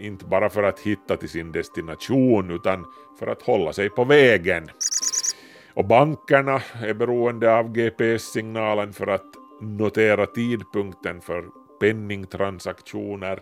inte 0.00 0.24
bara 0.24 0.50
för 0.50 0.62
att 0.62 0.80
hitta 0.80 1.16
till 1.16 1.28
sin 1.28 1.52
destination 1.52 2.50
utan 2.50 2.84
för 3.18 3.26
att 3.26 3.42
hålla 3.42 3.72
sig 3.72 3.90
på 3.90 4.04
vägen. 4.04 4.68
Och 5.74 5.84
bankerna 5.84 6.62
är 6.82 6.94
beroende 6.94 7.54
av 7.54 7.72
GPS-signalen 7.72 8.92
för 8.92 9.06
att 9.06 9.26
notera 9.60 10.26
tidpunkten 10.26 11.20
för 11.20 11.44
penningtransaktioner. 11.80 13.40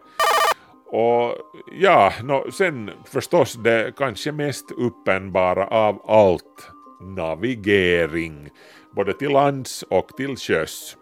Och 0.94 1.36
ja, 1.72 2.12
no, 2.22 2.50
sen 2.50 2.90
förstås 3.04 3.54
det 3.54 3.92
kanske 3.96 4.32
mest 4.32 4.70
uppenbara 4.70 5.66
av 5.66 6.02
allt, 6.06 6.70
navigering, 7.00 8.48
både 8.96 9.12
till 9.12 9.30
lands 9.30 9.82
och 9.82 10.08
till 10.08 10.36
sjöss. 10.36 10.96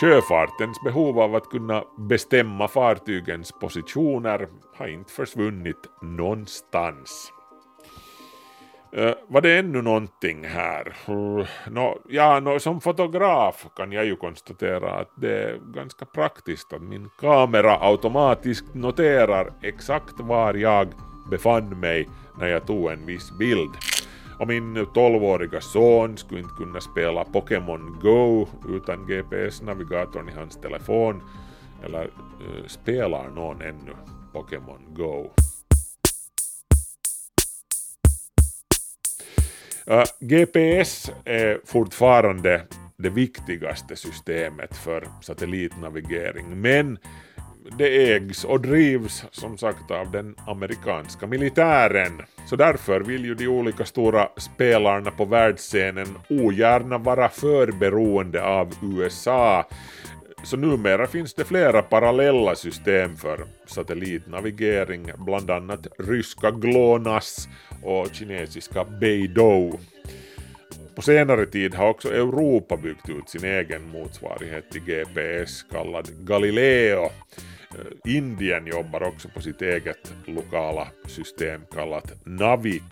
Sjöfartens 0.00 0.80
behov 0.84 1.20
av 1.20 1.34
att 1.34 1.50
kunna 1.50 1.84
bestämma 2.08 2.68
fartygens 2.68 3.52
positioner 3.60 4.48
har 4.76 4.86
inte 4.88 5.12
försvunnit 5.12 5.88
någonstans. 6.02 7.32
Uh, 8.96 9.12
var 9.28 9.40
det 9.40 9.58
ännu 9.58 9.82
någonting 9.82 10.44
här? 10.44 10.96
Uh, 11.08 11.46
no, 11.70 11.98
ja, 12.08 12.40
no, 12.40 12.58
som 12.58 12.80
fotograf 12.80 13.66
kan 13.76 13.92
jag 13.92 14.04
ju 14.04 14.16
konstatera 14.16 14.90
att 14.90 15.10
det 15.14 15.42
är 15.42 15.58
ganska 15.74 16.04
praktiskt 16.04 16.72
att 16.72 16.82
min 16.82 17.08
kamera 17.20 17.78
automatiskt 17.80 18.74
noterar 18.74 19.52
exakt 19.62 20.20
var 20.20 20.54
jag 20.54 20.88
befann 21.30 21.80
mig 21.80 22.08
när 22.38 22.48
jag 22.48 22.66
tog 22.66 22.90
en 22.90 23.06
viss 23.06 23.38
bild. 23.38 23.70
Och 24.38 24.48
min 24.48 24.76
12-åriga 24.76 25.60
son 25.60 26.16
skulle 26.16 26.40
inte 26.40 26.54
kunna 26.58 26.80
spela 26.80 27.24
Pokémon 27.24 27.98
Go 28.02 28.46
utan 28.68 29.06
GPS-navigatorn 29.06 30.28
i 30.28 30.32
hans 30.32 30.60
telefon. 30.60 31.22
Eller 31.84 32.04
uh, 32.04 32.66
spelar 32.66 33.28
någon 33.28 33.62
ännu 33.62 33.92
Pokémon 34.32 34.80
Go? 34.88 35.30
Äh, 39.88 39.94
uh, 39.94 40.04
GPS 40.20 41.12
är 41.24 41.60
fortfarande 41.64 42.62
det 42.96 43.10
viktigaste 43.10 43.96
systemet 43.96 44.76
för 44.76 45.08
satellitnavigering, 45.22 46.60
men 46.60 46.98
det 47.78 48.12
ägs 48.12 48.44
och 48.44 48.60
drivs 48.60 49.24
som 49.30 49.58
sagt 49.58 49.90
av 49.90 50.10
den 50.10 50.36
amerikanska 50.46 51.26
militären. 51.26 52.22
Så 52.46 52.56
därför 52.56 53.00
vill 53.00 53.24
ju 53.24 53.34
de 53.34 53.48
olika 53.48 53.84
stora 53.84 54.28
spelarna 54.36 55.10
på 55.10 55.24
världsscenen 55.24 56.18
ogärna 56.28 56.98
vara 56.98 57.28
för 57.28 57.72
beroende 57.72 58.44
av 58.44 58.74
USA. 58.82 59.64
Så 60.44 60.56
numera 60.56 61.06
finns 61.06 61.34
det 61.34 61.44
flera 61.44 61.82
parallella 61.82 62.54
system 62.54 63.16
för 63.16 63.44
satellitnavigering, 63.66 65.10
bland 65.18 65.50
annat 65.50 65.86
ryska 65.98 66.50
GLONASS 66.50 67.48
och 67.82 68.08
kinesiska 68.12 68.84
Beidou. 68.84 69.78
På 70.94 71.02
senare 71.02 71.46
tid 71.46 71.74
har 71.74 71.88
också 71.88 72.14
Europa 72.14 72.76
byggt 72.76 73.08
ut 73.08 73.28
sin 73.28 73.44
egen 73.44 73.88
motsvarighet 73.88 74.70
till 74.70 74.84
GPS 74.84 75.62
kallad 75.62 76.08
Galileo. 76.20 77.04
Eh, 77.04 78.14
Indien 78.16 78.66
jobbar 78.66 79.02
också 79.02 79.28
på 79.28 79.40
sitt 79.40 79.62
eget 79.62 80.12
lokala 80.26 80.88
system 81.06 81.60
kallat 81.74 82.26
NAVIC 82.26 82.82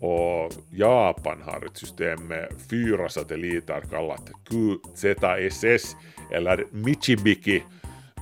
och 0.00 0.52
Japan 0.70 1.42
har 1.42 1.66
ett 1.66 1.76
system 1.76 2.26
med 2.26 2.48
fyra 2.70 3.08
satelliter 3.08 3.80
kallat 3.80 4.30
QZSS 4.48 5.96
eller 6.30 6.64
Michibiki 6.70 7.56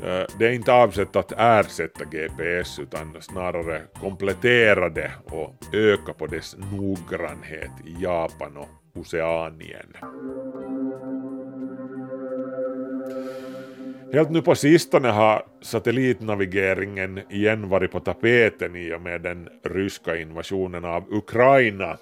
eh, 0.03 0.25
det 0.39 0.47
är 0.47 0.53
inte 0.53 0.73
avsett 0.73 1.17
att 1.17 1.33
ersätta 1.37 2.05
GPS 2.05 2.79
utan 2.79 3.17
snarare 3.21 3.83
komplettera 4.01 4.89
det 4.89 5.13
och 5.25 5.55
öka 5.73 6.13
på 6.13 6.27
dess 6.27 6.57
noggrannhet 6.73 7.71
i 7.85 8.03
Japan 8.03 8.57
och 8.57 8.69
Oceanien. 9.01 9.97
Helt 14.13 14.31
nu 14.31 14.43
på 14.43 14.55
sistone 14.55 15.09
har 15.09 15.47
satellitnavigeringen 15.63 17.21
igen 17.31 17.69
varit 17.69 17.93
på 17.93 18.01
tapeten 18.01 18.77
i 18.77 18.95
och 18.95 19.01
med 19.01 19.21
den 19.21 19.49
ryska 19.65 20.17
invasionen 20.17 20.85
av 20.85 21.05
Ukraina 21.13 21.99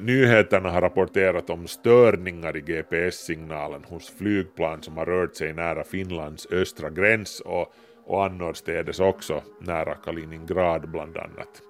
Nyheterna 0.00 0.70
har 0.70 0.80
rapporterat 0.80 1.50
om 1.50 1.66
störningar 1.66 2.56
i 2.56 2.60
GPS-signalen 2.60 3.84
hos 3.84 4.10
flygplan 4.18 4.82
som 4.82 4.96
har 4.96 5.06
rört 5.06 5.36
sig 5.36 5.52
nära 5.52 5.84
Finlands 5.84 6.46
östra 6.50 6.90
gräns 6.90 7.40
och, 7.40 7.72
och 8.04 8.24
annorstädes 8.24 9.00
också, 9.00 9.42
nära 9.60 9.94
Kaliningrad 9.94 10.90
bland 10.90 11.16
annat. 11.16 11.62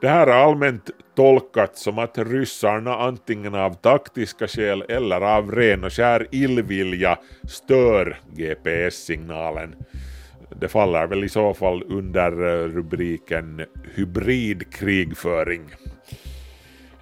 Det 0.00 0.08
här 0.08 0.26
är 0.26 0.32
allmänt 0.32 0.90
tolkat 1.14 1.78
som 1.78 1.98
att 1.98 2.18
ryssarna 2.18 2.96
antingen 2.96 3.54
av 3.54 3.74
taktiska 3.74 4.48
skäl 4.48 4.84
eller 4.88 5.20
av 5.20 5.52
ren 5.52 5.84
och 5.84 5.92
skär 5.92 6.26
illvilja 6.30 7.18
stör 7.48 8.20
GPS-signalen. 8.36 9.74
Det 10.60 10.68
faller 10.68 11.06
väl 11.06 11.24
i 11.24 11.28
så 11.28 11.54
fall 11.54 11.82
under 11.88 12.32
eh, 12.32 12.68
rubriken 12.68 13.64
hybridkrigföring. 13.94 15.62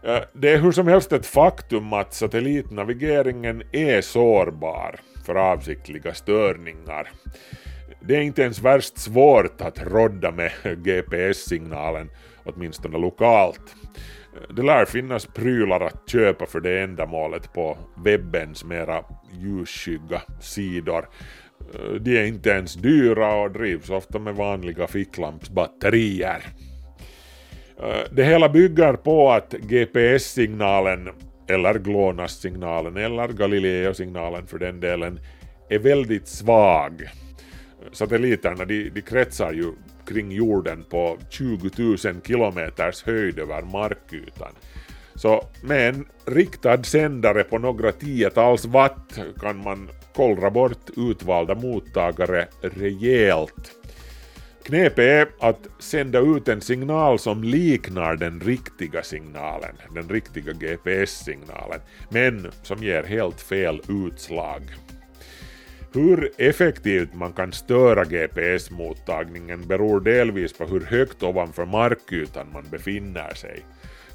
Eh, 0.05 0.23
det 0.33 0.53
är 0.53 0.59
hur 0.59 0.73
som 0.73 0.89
helst 0.89 1.13
ett 1.13 1.27
faktum 1.27 1.93
att 1.93 2.15
satellitnavigeringen 2.15 3.63
är 3.73 4.01
sårbar 4.01 5.01
för 5.27 5.35
avsiktliga 5.35 6.15
störningar. 6.15 7.11
Det 8.01 8.17
är 8.17 8.21
inte 8.21 8.43
ens 8.43 8.63
värst 8.63 8.99
svårt 8.99 9.61
att 9.61 9.83
rodda 9.83 10.31
med 10.31 10.53
GPS-signalen, 10.85 12.11
åtminstone 12.45 12.99
lokalt. 12.99 13.75
Det 14.57 14.63
lär 14.63 14.85
finnas 14.85 15.27
prylar 15.27 15.81
att 15.81 16.09
köpa 16.11 16.47
för 16.47 16.61
det 16.61 16.81
ändamålet 16.81 17.53
på 17.53 17.79
webbens 18.05 18.65
mera 18.65 19.05
ljusskygga 19.33 20.23
sidor. 20.41 21.09
Eh, 21.75 21.95
de 22.01 22.19
är 22.19 22.25
inte 22.25 22.51
ens 22.51 22.75
dyra 22.75 23.35
och 23.35 23.51
drivs 23.51 23.91
ofta 23.91 24.19
med 24.19 24.35
vanliga 24.35 24.87
ficklampsbatterier. 24.87 26.43
Eh, 27.83 28.05
det 28.11 28.25
hela 28.25 28.49
bygger 28.49 28.93
på 28.93 29.33
att 29.33 29.53
GPS-signalen, 29.53 31.09
eller 31.49 31.79
GLONASS-signalen, 31.79 32.97
eller 32.97 33.29
Galileo-signalen 33.29 34.47
för 34.47 34.59
den 34.59 34.81
delen, 34.81 35.21
är 35.69 35.79
väldigt 35.79 36.29
svag 36.29 37.09
satelliterna 37.93 38.65
de, 38.65 38.91
de 38.91 39.03
kretsar 39.03 39.53
ju 39.53 39.73
kring 40.07 40.33
jorden 40.33 40.85
på 40.91 41.19
20 41.31 41.71
000 41.79 41.97
kilometers 42.27 43.03
höjd 43.03 43.39
över 43.39 43.63
markytan. 43.63 44.53
Så 45.15 45.45
med 45.63 45.89
en 45.89 46.07
riktad 46.25 46.83
sändare 46.83 47.45
på 47.45 47.59
några 47.59 47.93
tiotals 47.93 48.65
watt 48.65 49.19
kan 49.41 49.63
man 49.63 49.89
kollra 50.15 50.51
bort 50.51 50.91
utvalda 50.97 51.55
mottagare 51.55 52.47
rejält. 52.61 53.73
Knepet 54.65 54.99
är 54.99 55.29
att 55.41 55.69
sända 55.79 56.19
ut 56.19 56.49
en 56.49 56.61
signal 56.61 57.19
som 57.19 57.45
liknar 57.45 58.17
den 58.17 58.41
riktiga 58.41 59.03
signalen, 59.03 59.77
den 59.95 60.09
riktiga 60.09 60.53
GPS-signalen, 60.53 61.81
men 62.09 62.53
som 62.63 62.83
ger 62.83 63.03
helt 63.03 63.41
fel 63.41 63.81
utslag. 63.89 64.63
Hur 65.93 66.31
effektivt 66.39 67.15
man 67.15 67.33
kan 67.33 67.53
störa 67.53 68.05
GPS-mottagningen 68.05 69.67
beror 69.67 70.01
delvis 70.01 70.53
på 70.53 70.65
hur 70.65 70.81
högt 70.81 71.23
ovanför 71.23 71.67
markytan 71.67 72.53
man 72.53 72.65
befinner 72.71 73.35
sig. 73.35 73.65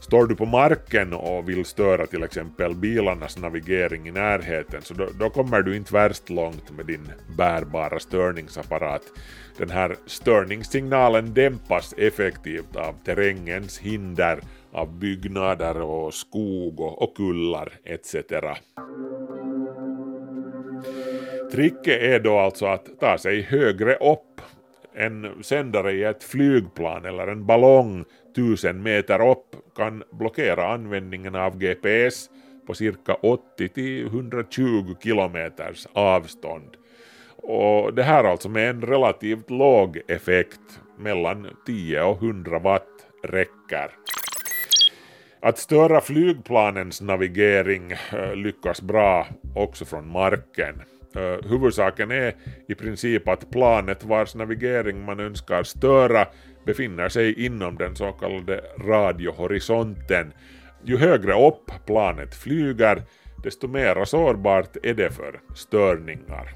Står 0.10 0.28
du 0.28 0.36
på 0.36 0.46
marken 0.46 1.14
och 1.14 1.50
vill 1.50 1.66
störa 1.66 2.06
till 2.08 2.24
exempel 2.24 2.76
bilarnas 2.76 3.38
navigering 3.38 4.08
i 4.08 4.12
närheten 4.12 4.82
så 4.82 4.94
då, 4.94 5.08
då, 5.20 5.30
kommer 5.30 5.62
du 5.62 5.76
inte 5.76 5.94
värst 5.94 6.30
långt 6.30 6.72
med 6.78 6.86
din 6.86 7.12
bärbara 7.38 8.00
störningsapparat. 8.00 9.02
Den 9.58 9.70
här 9.70 9.96
störningssignalen 10.06 11.34
dämpas 11.34 11.94
effektivt 11.98 12.76
av 12.76 12.96
terrängens 13.06 13.80
hinder, 13.80 14.40
av 14.72 15.00
byggnader 15.00 15.82
och 15.82 16.14
skog 16.14 16.80
och, 16.80 17.02
och 17.02 17.18
kullar 17.18 17.74
etc. 17.84 18.16
Tricket 21.52 22.02
är 22.02 22.20
då 22.20 22.38
alltså 22.38 22.66
att 22.66 23.00
ta 23.00 23.18
sig 23.18 23.42
högre 23.42 23.96
upp. 23.96 24.42
En 24.94 25.44
sändare 25.44 25.92
i 25.92 26.04
ett 26.04 26.24
flygplan 26.24 27.06
eller 27.06 27.28
en 27.28 27.46
ballong 27.46 28.06
tusen 28.40 28.84
meter 28.84 29.32
upp 29.32 29.56
kan 29.76 30.04
blockera 30.12 30.74
användningen 30.74 31.36
av 31.36 31.58
GPS 31.58 32.30
på 32.68 32.74
cirka 32.74 33.14
80 33.14 34.06
120 34.06 34.96
kilometers 35.04 35.88
avstånd. 35.94 36.78
Och 37.36 37.94
det 37.94 38.04
här 38.04 38.24
alltså 38.24 38.50
med 38.50 38.70
en 38.70 38.82
relativt 38.82 39.50
låg 39.50 40.02
effekt, 40.08 40.80
mellan 40.98 41.48
10 41.66 42.04
och 42.04 42.24
100 42.24 42.60
watt 42.60 42.88
räcker. 43.24 43.92
Att 45.42 45.58
störa 45.58 46.02
flygplanens 46.02 47.02
navigering 47.02 47.92
eh, 47.92 48.36
lyckas 48.36 48.82
bra 48.82 49.28
också 49.56 49.86
från 49.86 50.12
marken. 50.12 50.82
Eh, 51.16 51.50
huvudsaken 51.50 52.12
är 52.12 52.36
i 52.68 52.76
princip 52.76 53.28
att 53.28 53.52
planet 53.52 54.04
vars 54.04 54.36
navigering 54.36 55.06
man 55.06 55.20
önskar 55.20 55.64
störa 55.64 56.28
befinner 56.66 57.10
sig 57.10 57.46
inom 57.46 57.76
den 57.76 57.96
så 57.96 58.12
kallade 58.12 58.62
radiohorisonten. 58.78 60.34
Ju 60.84 60.98
högre 60.98 61.48
upp 61.48 61.72
planet 61.86 62.36
flyger, 62.36 63.02
desto 63.44 63.68
mer 63.68 64.06
sårbart 64.06 64.78
är 64.84 64.94
det 64.94 65.12
för 65.12 65.40
störningar. 65.56 66.50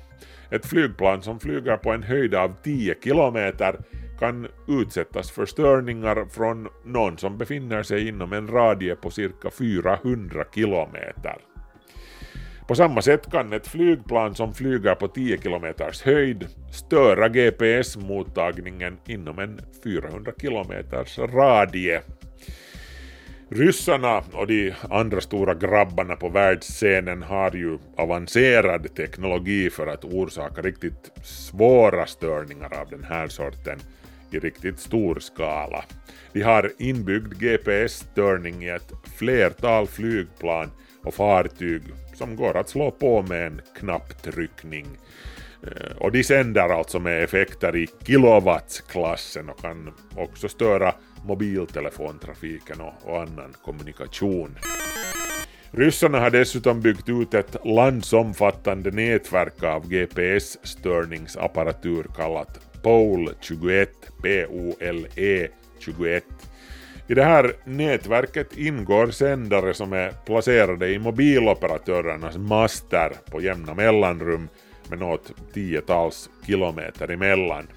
Ett 0.52 0.66
flygplan 0.66 1.22
som 1.22 1.40
flyger 1.40 1.78
på 1.78 1.92
en 1.92 2.04
höjd 2.04 2.36
av 2.36 2.56
10 2.64 2.96
kilometer 3.04 3.80
kan 4.20 4.48
utsättas 4.68 5.32
för 5.32 5.46
störningar 5.46 6.26
från 6.30 6.68
någon 6.86 7.18
som 7.18 7.38
befinner 7.38 7.84
sig 7.84 8.08
inom 8.08 8.34
en 8.34 8.48
radie 8.48 8.96
på 8.96 9.10
cirka 9.10 9.50
400 9.52 10.46
kilometer. 10.56 11.53
På 12.68 12.76
samma 12.76 13.02
sätt 13.02 13.32
kan 13.32 13.54
ett 13.54 13.68
flygplan 13.68 14.36
som 14.36 14.54
flyger 14.54 14.96
på 14.96 15.08
10 15.08 15.38
km 15.38 15.66
höjd 16.04 16.48
störa 16.72 17.30
GPS-mottagningen 17.30 18.98
inom 19.08 19.40
en 19.40 19.62
400 19.84 20.32
km 20.32 20.72
radie. 21.18 22.02
Ryssarna 23.50 24.24
och 24.32 24.48
de 24.48 24.74
andra 24.90 25.22
stora 25.22 25.54
grabbarna 25.54 26.16
på 26.16 26.30
världsscenen 26.30 27.24
har 27.24 27.56
ju 27.56 27.78
avancerad 27.98 28.96
teknologi 28.96 29.70
för 29.70 29.88
att 29.88 30.06
orsaka 30.06 30.62
riktigt 30.62 31.12
svåra 31.24 32.06
störningar 32.06 32.82
av 32.82 32.90
den 32.90 33.04
här 33.04 33.28
sorten 33.28 33.80
i 34.32 34.40
riktigt 34.40 34.80
stor 34.80 35.20
skala. 35.20 35.84
De 36.34 36.42
har 36.42 36.72
inbyggd 36.78 37.34
GPS-störning 37.40 38.64
i 38.64 38.70
ett 38.70 38.92
flertal 39.18 39.88
flygplan 39.88 40.72
och 41.04 41.14
fartyg 41.14 41.82
som 42.14 42.36
går 42.36 42.58
att 42.58 42.70
slå 42.70 42.92
på 42.92 43.22
med 43.22 43.48
en 43.48 43.62
knapptryckning. 43.80 44.88
Eh, 45.64 45.98
och 45.98 46.12
de 46.12 46.24
sänder 46.24 46.70
alltså 46.70 47.00
med 47.00 47.24
effekter 47.24 47.76
i 47.76 47.88
kilowattsklassen 48.06 49.50
och 49.50 49.62
kan 49.62 49.94
också 50.16 50.50
störa 50.50 50.94
mobiltelefontrafiken 51.26 52.82
och, 52.82 52.94
och 53.04 53.22
annan 53.22 53.54
kommunikation. 53.66 54.56
Ryssarna 55.72 56.20
har 56.20 56.30
dessutom 56.30 56.82
byggt 56.82 57.10
ut 57.10 57.34
ett 57.34 57.56
landsomfattande 57.66 58.92
nätverk 58.92 59.64
av 59.64 59.90
GPS-störningsapparatur 59.90 62.06
kallat 62.16 62.60
POLE 62.84 63.32
21, 63.42 63.90
P-O-L-E 64.24 65.48
21 65.80 66.24
i 67.08 67.14
det 67.14 67.24
här 67.24 67.54
nätverket 67.64 68.58
ingår 68.58 69.08
sändare 69.08 69.74
som 69.74 69.94
är 69.94 70.12
placerade 70.26 70.90
i 70.90 71.00
mobiloperatörernas 71.00 72.38
master 72.38 73.12
på 73.32 73.42
jämna 73.42 73.74
mellanrum 73.74 74.50
med 74.90 75.00
något 75.00 75.32
tiotals 75.54 76.30
kilometer 76.46 77.12
emellan. 77.12 77.68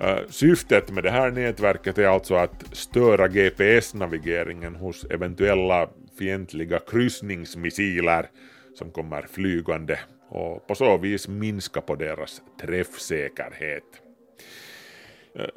Eh, 0.00 0.18
syftet 0.28 0.90
med 0.90 1.04
det 1.04 1.10
här 1.10 1.30
nätverket 1.30 1.98
är 1.98 2.06
alltså 2.06 2.34
att 2.34 2.64
störa 2.72 3.28
GPS-navigeringen 3.28 4.74
hos 4.74 5.04
eventuella 5.04 5.88
fientliga 6.18 6.78
kryssningsmissiler 6.78 8.26
som 8.74 8.90
kommer 8.90 9.22
flygande 9.22 9.98
och 10.28 10.66
på 10.66 10.74
så 10.74 10.96
vis 10.96 11.28
minska 11.28 11.80
på 11.80 11.94
deras 11.94 12.42
träffsäkerhet. 12.60 14.01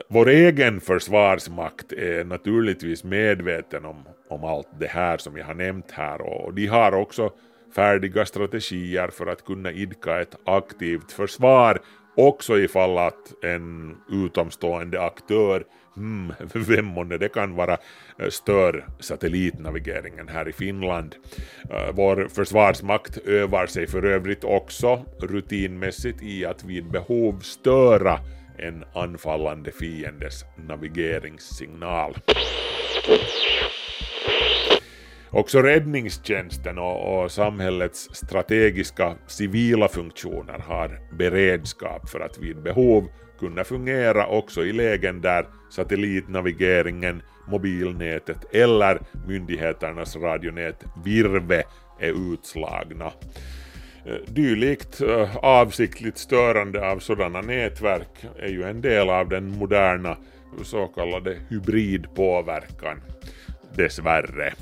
Vår 0.08 0.30
egen 0.30 0.82
försvarsmakt 0.82 1.92
är 1.92 2.24
naturligtvis 2.24 3.04
medveten 3.04 3.86
om, 3.86 4.04
om 4.30 4.44
allt 4.44 4.68
det 4.80 4.88
här 4.88 5.18
som 5.18 5.38
jag 5.38 5.46
har 5.46 5.54
nämnt 5.54 5.92
här 5.92 6.22
och 6.22 6.54
de 6.54 6.68
har 6.68 6.92
också 6.92 7.32
färdiga 7.76 8.26
strategier 8.26 9.08
för 9.08 9.28
att 9.28 9.46
kunna 9.46 9.72
idka 9.72 10.22
ett 10.22 10.36
aktivt 10.46 11.12
försvar 11.12 11.80
också 12.16 12.60
ifall 12.60 12.98
att 12.98 13.44
en 13.44 13.98
utomstående 14.12 15.02
aktör, 15.02 15.64
hmm, 15.96 16.34
vem 16.54 16.86
månne 16.86 17.18
det 17.18 17.30
kan 17.30 17.56
vara, 17.56 17.78
eh, 18.20 18.30
stör 18.30 18.86
satellitnavigeringen 19.00 20.28
här 20.28 20.50
i 20.50 20.54
Finland. 20.54 21.16
Eh, 21.70 21.92
vår 21.94 22.28
försvarsmakt 22.28 23.18
övar 23.18 23.68
sig 23.68 23.88
för 23.88 24.06
övrigt 24.06 24.44
också 24.44 25.06
rutinmässigt 25.20 26.24
i 26.24 26.46
att 26.46 26.64
vid 26.64 26.92
behov 26.92 27.40
störa 27.40 28.20
en 28.58 28.84
anfallande 28.94 29.72
fiendes 29.72 30.46
navigeringssignal. 30.56 32.15
Också 35.30 35.62
räddningstjänsten 35.62 36.78
och, 36.78 37.24
och 37.24 37.32
samhällets 37.32 38.10
strategiska 38.15 39.15
civila 39.28 39.88
funktioner 39.88 40.60
har 40.60 41.00
beredskap 41.18 42.10
för 42.10 42.20
att 42.20 42.38
vid 42.38 42.62
behov 42.62 43.08
kunna 43.39 43.63
fungera 43.63 44.28
också 44.28 44.65
i 44.65 44.74
lägen 44.74 45.22
där 45.22 45.48
satellitnavigeringen, 45.72 47.22
mobilnätet 47.48 48.54
eller 48.54 49.00
myndigheternas 49.28 50.15
radionät 50.15 50.84
Virve 51.06 51.63
är 52.00 52.34
utslagna. 52.34 53.12
Eh, 54.06 54.15
dylikt 54.28 55.02
eh, 55.02 55.36
avsiktligt 55.36 56.18
störande 56.18 56.91
av 56.91 57.00
sådana 57.00 57.41
nätverk 57.41 58.26
är 58.39 58.50
ju 58.50 58.63
en 58.63 58.82
del 58.82 59.10
av 59.10 59.30
den 59.30 59.50
moderna 59.50 60.18
så 60.63 60.88
kallade 60.88 61.38
hybridpåverkan, 61.50 63.02
dessvärre. 63.76 64.54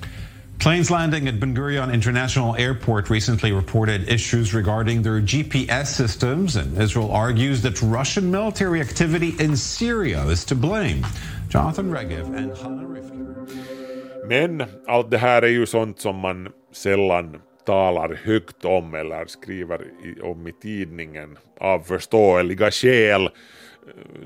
Planes 0.60 0.89
landing 0.89 1.27
at 1.27 1.39
Ben 1.39 1.53
Gurion 1.53 1.93
International 1.93 2.56
Airport 2.56 3.10
recently 3.10 3.51
reported 3.51 4.08
issues 4.10 4.53
regarding 4.53 5.03
their 5.03 5.19
GPS 5.19 5.86
systems, 5.86 6.56
and 6.56 6.82
Israel 6.82 7.12
argues 7.12 7.62
that 7.62 7.82
Russian 7.82 8.32
military 8.32 8.82
activity 8.82 9.34
in 9.43 9.58
Syria 9.58 10.25
is 10.32 10.45
to 10.45 10.56
blame. 10.56 11.06
Jonathan 11.49 11.91
Regev 11.91 12.25
and 12.38 12.58
Hannah 12.58 12.88
Rifler. 12.88 13.36
Men 14.27 14.63
allt 14.88 15.12
det 15.12 15.17
här 15.17 15.41
är 15.41 15.47
ju 15.47 15.65
sånt 15.65 15.99
som 15.99 16.15
man 16.15 16.47
sällan 16.73 17.41
talar 17.65 18.19
högt 18.23 18.65
om 18.65 18.93
eller 18.93 19.26
skriver 19.26 19.88
om 20.21 20.47
i 20.47 20.52
tidningen 20.52 21.38
av 21.60 21.80
förståeliga 21.80 22.71
skäl. 22.71 23.30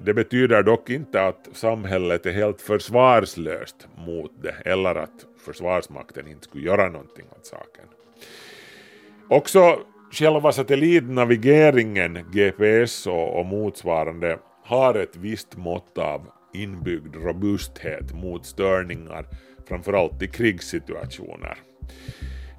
Det 0.02 0.14
betyder 0.14 0.64
dock 0.64 0.90
inte 0.90 1.22
att 1.22 1.50
samhället 1.54 2.26
är 2.26 2.32
helt 2.32 2.62
försvarslöst 2.62 3.88
mot 3.96 4.32
det 4.42 4.56
eller 4.66 4.96
att 4.96 5.26
Försvarsmakten 5.48 6.28
inte 6.28 6.44
skulle 6.44 6.66
göra 6.66 6.90
någonting 6.90 7.26
åt 7.32 7.46
saken. 7.46 7.86
Också 9.30 9.80
själva 10.12 10.52
satellitnavigeringen, 10.52 12.26
GPS 12.32 13.08
och, 13.08 13.40
och 13.40 13.46
motsvarande, 13.46 14.40
har 14.64 14.96
ett 14.96 15.16
visst 15.16 15.58
mått 15.58 15.98
av 15.98 16.28
inbyggd 16.54 17.16
robusthet 17.16 18.14
mot 18.14 18.46
störningar, 18.46 19.26
framförallt 19.68 20.22
i 20.22 20.28
krigssituationer. 20.28 21.58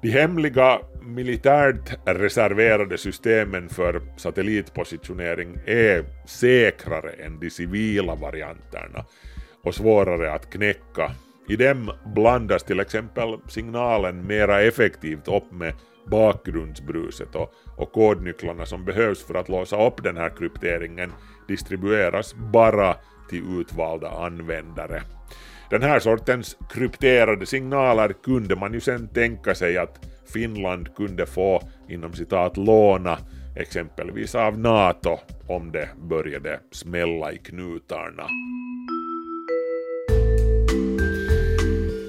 De 0.01 0.09
hemliga 0.09 0.79
militärt 1.01 1.99
reserverade 2.05 2.97
systemen 2.97 3.69
för 3.69 4.01
satellitpositionering 4.17 5.57
är 5.65 6.05
säkrare 6.25 7.11
än 7.11 7.39
de 7.39 7.49
civila 7.49 8.15
varianterna 8.15 9.05
och 9.63 9.75
svårare 9.75 10.33
att 10.33 10.49
knäcka 10.49 11.11
i 11.47 11.55
dem 11.55 11.91
blandas 12.15 12.63
till 12.63 12.79
exempel 12.79 13.37
signalen 13.47 14.27
mera 14.27 14.61
effektivt 14.61 15.27
upp 15.27 15.51
med 15.51 15.73
bakgrundsbruset 16.07 17.35
och, 17.35 17.53
och 17.77 17.91
kodnycklarna 17.91 18.65
som 18.65 18.85
behövs 18.85 19.23
för 19.23 19.33
att 19.35 19.49
låsa 19.49 19.87
upp 19.87 20.03
den 20.03 20.17
här 20.17 20.29
krypteringen 20.29 21.11
distribueras 21.47 22.35
bara 22.35 22.95
till 23.29 23.59
utvalda 23.59 24.09
användare. 24.09 25.03
Den 25.69 25.83
här 25.83 25.99
sortens 25.99 26.57
krypterade 26.69 27.45
signaler 27.45 28.13
kunde 28.23 28.55
man 28.55 28.73
ju 28.73 28.79
sen 28.79 29.07
tänka 29.07 29.55
sig 29.55 29.77
att 29.77 30.05
Finland 30.33 30.95
kunde 30.95 31.25
få 31.25 31.61
inom 31.89 32.13
citat 32.13 32.57
låna 32.57 33.17
exempelvis 33.55 34.35
av 34.35 34.59
NATO 34.59 35.17
om 35.47 35.71
det 35.71 35.89
började 36.09 36.59
smälla 36.71 37.31
i 37.31 37.37
knutarna. 37.37 38.23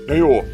Jo, 0.08 0.44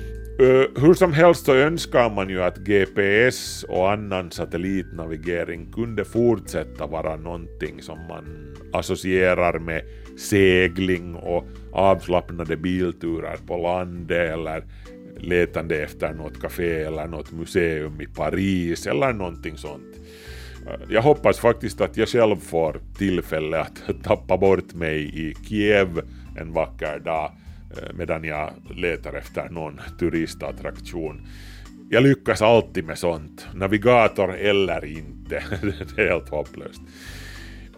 hur 0.76 0.94
som 0.94 1.12
helst 1.12 1.44
så 1.44 1.54
önskar 1.54 2.10
man 2.10 2.28
ju 2.28 2.42
att 2.42 2.58
GPS 2.58 3.64
och 3.64 3.92
annan 3.92 4.30
satellitnavigering 4.30 5.72
kunde 5.72 6.04
fortsätta 6.04 6.86
vara 6.86 7.16
någonting 7.16 7.82
som 7.82 7.98
man 8.08 8.54
associerar 8.72 9.58
med 9.58 9.82
segling 10.16 11.14
och 11.14 11.44
avslappnade 11.72 12.56
bilturer 12.56 13.36
på 13.46 13.56
landet 13.56 14.32
eller 14.32 14.64
letande 15.18 15.82
efter 15.82 16.12
något 16.12 16.40
café 16.40 16.82
eller 16.82 17.06
något 17.06 17.32
museum 17.32 18.00
i 18.00 18.06
Paris 18.06 18.86
eller 18.86 19.12
någonting 19.12 19.56
sånt. 19.56 19.96
Jag 20.88 21.02
hoppas 21.02 21.38
faktiskt 21.38 21.80
att 21.80 21.96
jag 21.96 22.08
själv 22.08 22.36
får 22.36 22.80
tillfälle 22.98 23.60
att 23.60 23.82
tappa 24.04 24.36
bort 24.36 24.74
mig 24.74 25.28
i 25.28 25.34
Kiev 25.34 26.02
en 26.38 26.52
vacker 26.52 26.98
dag 26.98 27.32
eh, 27.70 27.94
medan 27.94 28.24
jag 28.24 28.50
letar 28.74 29.12
efter 29.12 29.48
någon 29.48 29.80
turistattraktion. 29.98 31.26
Jag 31.90 32.02
lyckas 32.02 32.42
alltid 32.42 32.84
med 32.84 32.98
sånt, 32.98 33.46
navigator 33.54 34.34
eller 34.34 34.84
inte. 34.84 35.44
det 35.96 36.02
är 36.02 36.08
helt 36.08 36.28
hopplöst. 36.28 36.80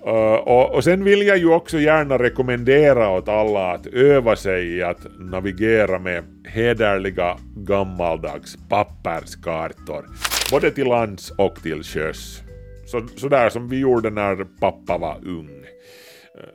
Uh, 0.07 0.35
och, 0.35 0.75
och, 0.75 0.85
sen 0.85 1.05
vill 1.05 1.27
jag 1.27 1.39
ju 1.39 1.53
också 1.53 1.79
gärna 1.79 2.19
rekommendera 2.19 3.11
åt 3.11 3.29
alla 3.29 3.73
att 3.73 3.87
öva 3.87 4.37
sig 4.37 4.77
i 4.77 4.83
att 4.83 5.07
navigera 5.19 5.99
med 5.99 6.25
hederliga 6.49 7.37
gammaldags 7.57 8.57
papperskartor, 8.69 10.05
både 10.51 10.71
till 10.71 10.87
lands 10.87 11.31
och 11.31 11.63
till 11.63 11.83
sjöss. 11.83 12.43
Så, 12.87 13.07
sådär 13.17 13.49
som 13.49 13.69
vi 13.69 13.79
gjorde 13.79 14.11
när 14.11 14.47
pappa 14.61 14.99
var 14.99 15.17
ung. 15.27 15.65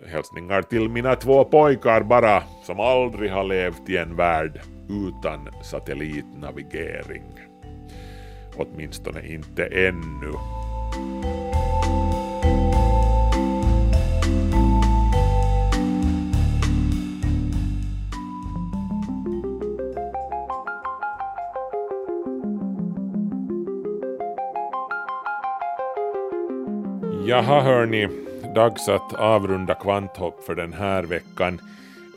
Hälsningar 0.08 0.62
till 0.62 0.90
mina 0.90 1.16
två 1.16 1.44
pojkar 1.44 2.02
bara, 2.02 2.44
som 2.66 2.80
aldrig 2.80 3.32
har 3.32 3.44
levt 3.44 3.90
i 3.90 3.98
en 3.98 4.16
värld 4.16 4.62
utan 4.90 5.50
satellitnavigering. 5.64 7.24
Åtminstone 8.56 9.28
inte 9.28 9.66
ännu. 9.66 10.34
Jaha 27.34 27.62
hörni, 27.62 28.08
dags 28.56 28.90
att 28.90 29.14
avrunda 29.14 29.76
kvanthopp 29.76 30.44
för 30.44 30.56
den 30.56 30.74
här 30.74 31.04
veckan. 31.04 31.62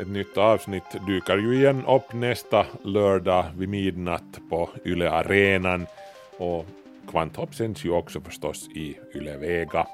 Ett 0.01 0.09
nytt 0.09 0.37
avsnitt 0.37 1.07
dyker 1.07 1.37
ju 1.37 1.55
igen 1.55 1.85
upp 1.87 2.13
nästa 2.13 2.67
lördag 2.85 3.45
vid 3.59 3.69
midnatt 3.69 4.41
på 4.51 4.71
Yle 4.85 5.11
Arenan 5.11 5.87
och 6.39 6.67
kvanthopp 7.11 7.55
sänds 7.55 7.85
ju 7.85 7.91
också 7.91 8.21
förstås 8.21 8.69
i 8.69 8.99
Yle 9.15 9.37
Vega. 9.37 9.87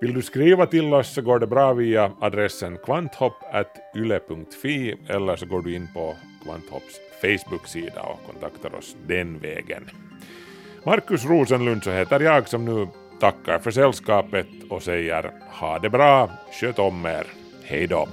Vill 0.00 0.14
du 0.14 0.22
skriva 0.22 0.66
till 0.66 0.94
oss 0.94 1.14
så 1.14 1.22
går 1.22 1.38
det 1.38 1.46
bra 1.46 1.72
via 1.72 2.10
adressen 2.20 2.78
kvanthopp.yle.fi 2.84 4.96
eller 5.08 5.36
så 5.36 5.46
går 5.46 5.62
du 5.62 5.74
in 5.74 5.88
på 5.94 6.14
Kvanthopps 6.44 7.00
Facebook-sida 7.22 8.02
och 8.02 8.26
kontaktar 8.26 8.74
oss 8.78 8.96
den 9.06 9.38
vägen. 9.38 9.90
Markus 10.84 11.24
Rosenlund 11.24 11.84
så 11.84 11.90
heter 11.90 12.20
jag 12.20 12.48
som 12.48 12.64
nu 12.64 12.88
tackar 13.20 13.58
för 13.58 13.70
sällskapet 13.70 14.46
och 14.68 14.82
säger 14.82 15.30
ha 15.60 15.78
det 15.78 15.90
bra, 15.90 16.30
sköt 16.60 16.78
om 16.78 17.06
er, 17.06 17.26
hej 17.64 17.86
då. 17.86 18.08